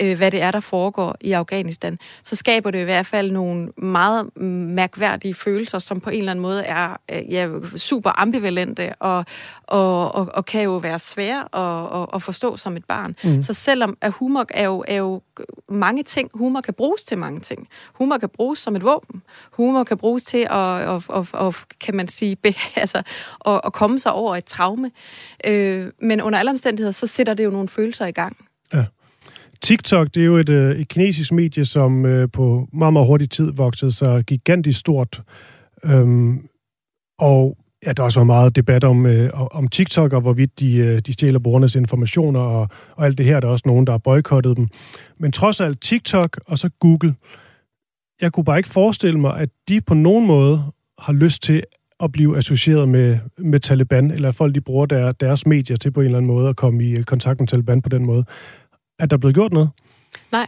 [0.00, 3.68] øh, hvad det er, der foregår i Afghanistan, så skaber det i hvert fald nogle
[3.76, 9.24] meget mærkværdige følelser, som på en eller anden måde er øh, ja, super ambivalente og,
[9.62, 13.16] og, og, og kan jo være svære at, at, at forstå som et barn.
[13.24, 13.42] Mm.
[13.42, 15.22] Så selvom at humor er jo, er jo
[15.68, 17.68] mange ting, humor kan bruges til mange ting.
[17.92, 19.22] Humor kan bruges som et våben.
[19.50, 23.02] Humor kan bruges til at, at, at, at kan man sige, be, altså,
[23.46, 24.90] at, at komme sig over et traume.
[25.46, 28.36] Øh, men under alle omstændigheder, så sætter det jo nogle følelser i gang.
[28.74, 28.84] Ja.
[29.62, 33.30] TikTok, det er jo et, øh, et kinesisk medie, som øh, på meget, meget hurtig
[33.30, 35.22] tid voksede sig gigantisk stort.
[35.84, 36.48] Øhm,
[37.18, 37.56] og
[37.86, 41.12] ja, der er også meget debat om, øh, om TikTok, og hvorvidt de, øh, de
[41.12, 43.40] stjæler brugernes informationer, og, og alt det her.
[43.40, 44.68] Der er også nogen, der har boykottet dem.
[45.18, 47.14] Men trods alt TikTok og så Google,
[48.20, 50.62] jeg kunne bare ikke forestille mig, at de på nogen måde
[50.98, 51.62] har lyst til
[52.00, 55.90] at blive associeret med, med Taliban, eller at folk de bruger der, deres medier til
[55.90, 58.24] på en eller anden måde at komme i kontakt med Taliban på den måde.
[58.98, 59.70] Er der blevet gjort noget?
[60.32, 60.46] Nej.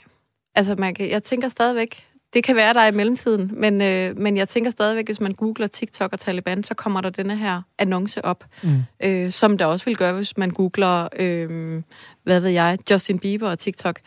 [0.55, 4.37] Altså, man kan, jeg tænker stadigvæk, det kan være der i mellemtiden, men, øh, men
[4.37, 8.25] jeg tænker stadigvæk, hvis man googler TikTok og Taliban, så kommer der denne her annonce
[8.25, 8.83] op, mm.
[9.05, 11.83] øh, som der også vil gøre, hvis man googler, øh,
[12.23, 14.01] hvad ved jeg, Justin Bieber og TikTok.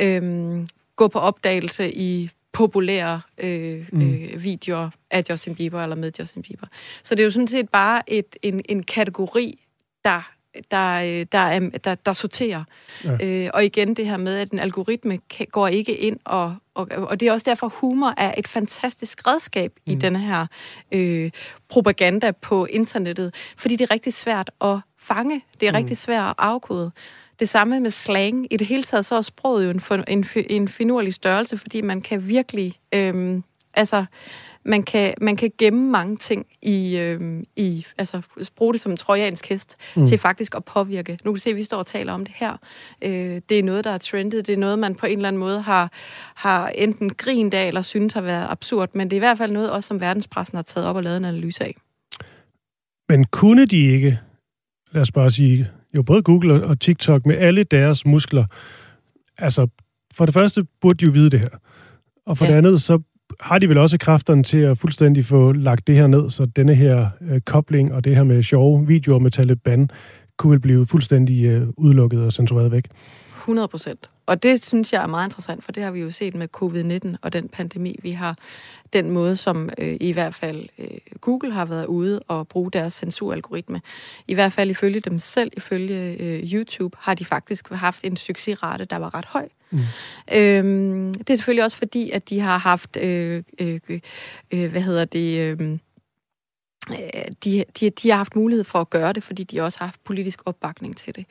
[0.00, 0.58] Øh,
[0.96, 4.00] gå på opdagelse i populære øh, mm.
[4.00, 6.66] øh, videoer af Justin Bieber eller med Justin Bieber.
[7.02, 9.66] Så det er jo sådan set bare et, en, en kategori,
[10.04, 10.32] der
[10.70, 12.64] der, der, er, der, der sorterer.
[13.04, 13.44] Ja.
[13.44, 15.18] Øh, og igen det her med, at en algoritme
[15.50, 19.72] går ikke ind, og, og, og det er også derfor, humor er et fantastisk redskab
[19.86, 19.92] mm.
[19.92, 20.46] i denne her
[20.92, 21.30] øh,
[21.68, 25.76] propaganda på internettet, fordi det er rigtig svært at fange, det er mm.
[25.76, 26.92] rigtig svært at afkode.
[27.40, 28.52] Det samme med slang.
[28.52, 32.02] I det hele taget så er sproget jo en, en, en finurlig størrelse, fordi man
[32.02, 32.74] kan virkelig...
[32.94, 33.42] Øh,
[33.74, 34.04] altså,
[34.64, 38.22] man kan, man kan gemme mange ting i, øh, i altså
[38.56, 40.06] bruge det som en trojansk hest mm.
[40.06, 41.12] til faktisk at påvirke.
[41.12, 42.56] Nu kan du se, at vi står og taler om det her.
[43.02, 44.46] Øh, det er noget, der er trendet.
[44.46, 45.92] Det er noget, man på en eller anden måde har,
[46.34, 48.88] har enten grint af eller synes har været absurd.
[48.94, 51.16] Men det er i hvert fald noget, også som verdenspressen har taget op og lavet
[51.16, 51.76] en analyse af.
[53.08, 54.18] Men kunne de ikke,
[54.92, 58.44] lad os bare sige, jo både Google og TikTok med alle deres muskler,
[59.38, 59.66] altså
[60.14, 61.58] for det første burde de jo vide det her.
[62.26, 62.50] Og for ja.
[62.50, 62.98] det andet, så
[63.40, 66.74] har de vel også kræfterne til at fuldstændig få lagt det her ned, så denne
[66.74, 69.90] her øh, kobling og det her med sjove videoer med Taliban
[70.36, 72.84] kunne vel blive fuldstændig øh, udelukket og censureret væk.
[73.50, 74.10] 100 procent.
[74.26, 77.16] Og det synes jeg er meget interessant, for det har vi jo set med covid-19
[77.22, 78.36] og den pandemi, vi har.
[78.92, 80.86] Den måde, som øh, i hvert fald øh,
[81.20, 83.80] Google har været ude og bruge deres censuralgoritme.
[84.28, 88.84] I hvert fald ifølge dem selv, ifølge øh, YouTube, har de faktisk haft en succesrate,
[88.84, 89.48] der var ret høj.
[89.70, 89.78] Mm.
[90.34, 93.80] Øhm, det er selvfølgelig også fordi, at de har haft, øh, øh,
[94.50, 95.58] øh, hvad hedder det...
[95.60, 95.78] Øh,
[97.44, 100.04] de, de, de har haft mulighed for at gøre det, fordi de også har haft
[100.04, 101.26] politisk opbakning til det.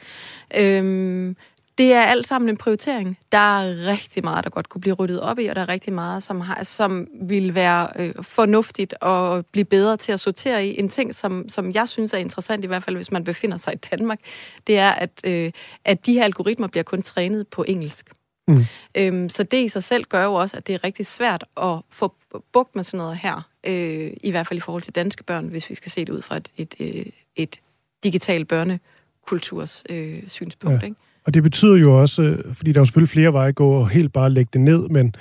[0.58, 1.36] Øhm,
[1.80, 3.18] det er alt sammen en prioritering.
[3.32, 5.94] Der er rigtig meget, der godt kunne blive ryddet op i, og der er rigtig
[5.94, 10.80] meget, som, har, som vil være øh, fornuftigt og blive bedre til at sortere i.
[10.80, 13.74] En ting, som, som jeg synes er interessant, i hvert fald hvis man befinder sig
[13.74, 14.20] i Danmark,
[14.68, 15.52] det er, at, øh,
[15.86, 18.10] at de her algoritmer bliver kun trænet på engelsk.
[18.48, 18.58] Mm.
[18.98, 21.78] Øhm, så det i sig selv gør jo også, at det er rigtig svært at
[21.90, 22.14] få
[22.52, 25.70] bugt med sådan noget her, øh, i hvert fald i forhold til danske børn, hvis
[25.70, 27.06] vi skal se det ud fra et, et, et, øh,
[27.36, 27.60] et
[28.04, 30.82] digitalt børnekulturs øh, synspunkt.
[30.82, 30.88] Ja.
[30.88, 31.09] Ikke?
[31.30, 33.72] Og det betyder jo også, øh, fordi der er jo selvfølgelig flere veje at gå
[33.72, 35.16] og helt bare lægge det ned, men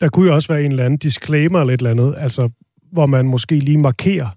[0.00, 2.50] der kunne jo også være en eller anden disclaimer eller et eller andet, altså
[2.92, 4.28] hvor man måske lige markerer,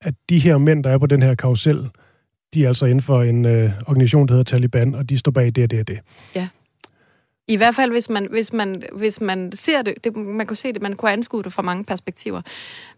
[0.00, 1.88] at de her mænd, der er på den her karusel,
[2.54, 5.46] de er altså inden for en øh, organisation, der hedder Taliban, og de står bag
[5.46, 6.00] det og det og det.
[6.34, 6.48] Ja.
[7.48, 10.72] I hvert fald, hvis man, hvis man, hvis man ser det, det, man kan se
[10.72, 12.42] det, man kunne anskue det fra mange perspektiver.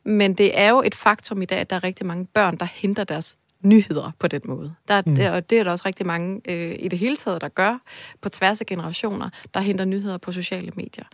[0.04, 2.66] Men det er jo et faktum i dag, at der er rigtig mange børn, der
[2.74, 4.74] henter deres nyheder på den måde.
[4.88, 5.14] Der, mm.
[5.14, 7.78] der, og det er der også rigtig mange øh, i det hele taget, der gør
[8.20, 11.04] på tværs af generationer, der henter nyheder på sociale medier.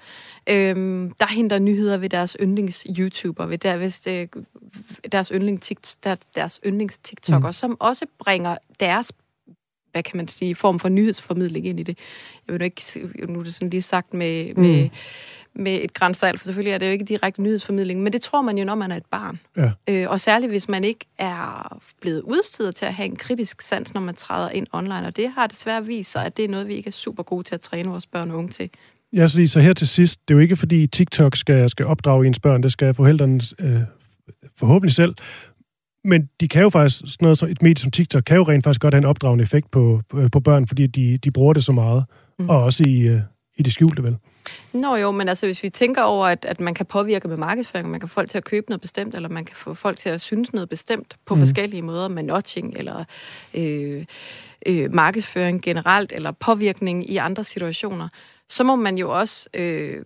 [0.46, 4.30] Øhm, der henter nyheder ved deres yndlings-YouTuber, ved der, hvis det,
[5.12, 7.52] deres, yndlings, der, deres yndlings-TikToker, mm.
[7.52, 9.12] som også bringer deres
[9.92, 11.98] hvad kan man sige, form for nyhedsformidling ind i det.
[12.46, 14.62] Jeg vil nu ikke, nu er det sådan lige sagt med, mm.
[14.62, 14.88] med,
[15.54, 18.58] med et grænsalt, for selvfølgelig er det jo ikke direkte nyhedsformidling, men det tror man
[18.58, 19.40] jo, når man er et barn.
[19.56, 19.70] Ja.
[19.88, 23.94] Øh, og særligt, hvis man ikke er blevet udstyret til at have en kritisk sans,
[23.94, 26.68] når man træder ind online, og det har desværre vist sig, at det er noget,
[26.68, 28.70] vi ikke er super gode til at træne vores børn og unge til.
[29.12, 32.26] Ja, så, så her til sidst, det er jo ikke fordi TikTok skal, skal opdrage
[32.26, 33.80] ens børn, det skal forældrene øh,
[34.56, 35.14] forhåbentlig selv,
[36.04, 38.64] men de kan jo faktisk, sådan noget som et medie som TikTok, kan jo rent
[38.64, 41.64] faktisk godt have en opdragende effekt på, på, på børn, fordi de, de bruger det
[41.64, 42.04] så meget,
[42.38, 42.48] mm.
[42.48, 43.20] og også i, øh,
[43.56, 44.16] i det skjulte, vel?
[44.72, 47.90] Nå jo, men altså hvis vi tænker over, at, at man kan påvirke med markedsføring,
[47.90, 50.08] man kan få folk til at købe noget bestemt, eller man kan få folk til
[50.08, 51.40] at synes noget bestemt på mm.
[51.40, 53.04] forskellige måder med notching, eller
[53.54, 54.04] øh,
[54.66, 58.08] øh, markedsføring generelt, eller påvirkning i andre situationer,
[58.48, 59.96] så må man jo også øh,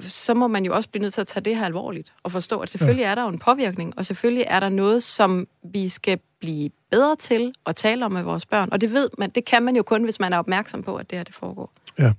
[0.00, 2.58] så må man jo også blive nødt til at tage det her alvorligt og forstå,
[2.60, 3.10] at selvfølgelig ja.
[3.10, 7.16] er der jo en påvirkning, og selvfølgelig er der noget, som vi skal blive bedre
[7.16, 8.68] til at tale om med vores børn.
[8.72, 11.10] Og det ved man, det kan man jo kun, hvis man er opmærksom på, at
[11.10, 11.72] det her det foregår.
[11.98, 12.12] Ja.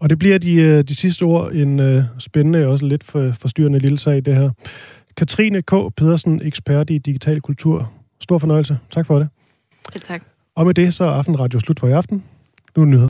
[0.00, 3.32] Og det bliver de, øh, de sidste ord en uh, spændende og også lidt for,
[3.32, 4.50] forstyrrende lille sag, det her.
[5.16, 5.72] Katrine K.
[5.96, 7.92] Pedersen, ekspert i digital kultur.
[8.20, 8.78] Stor fornøjelse.
[8.90, 9.28] Tak for det.
[9.92, 10.22] Til tak.
[10.54, 12.24] Og med det så er Aftenradio slut for i aften.
[12.76, 13.08] Nu er nyheder.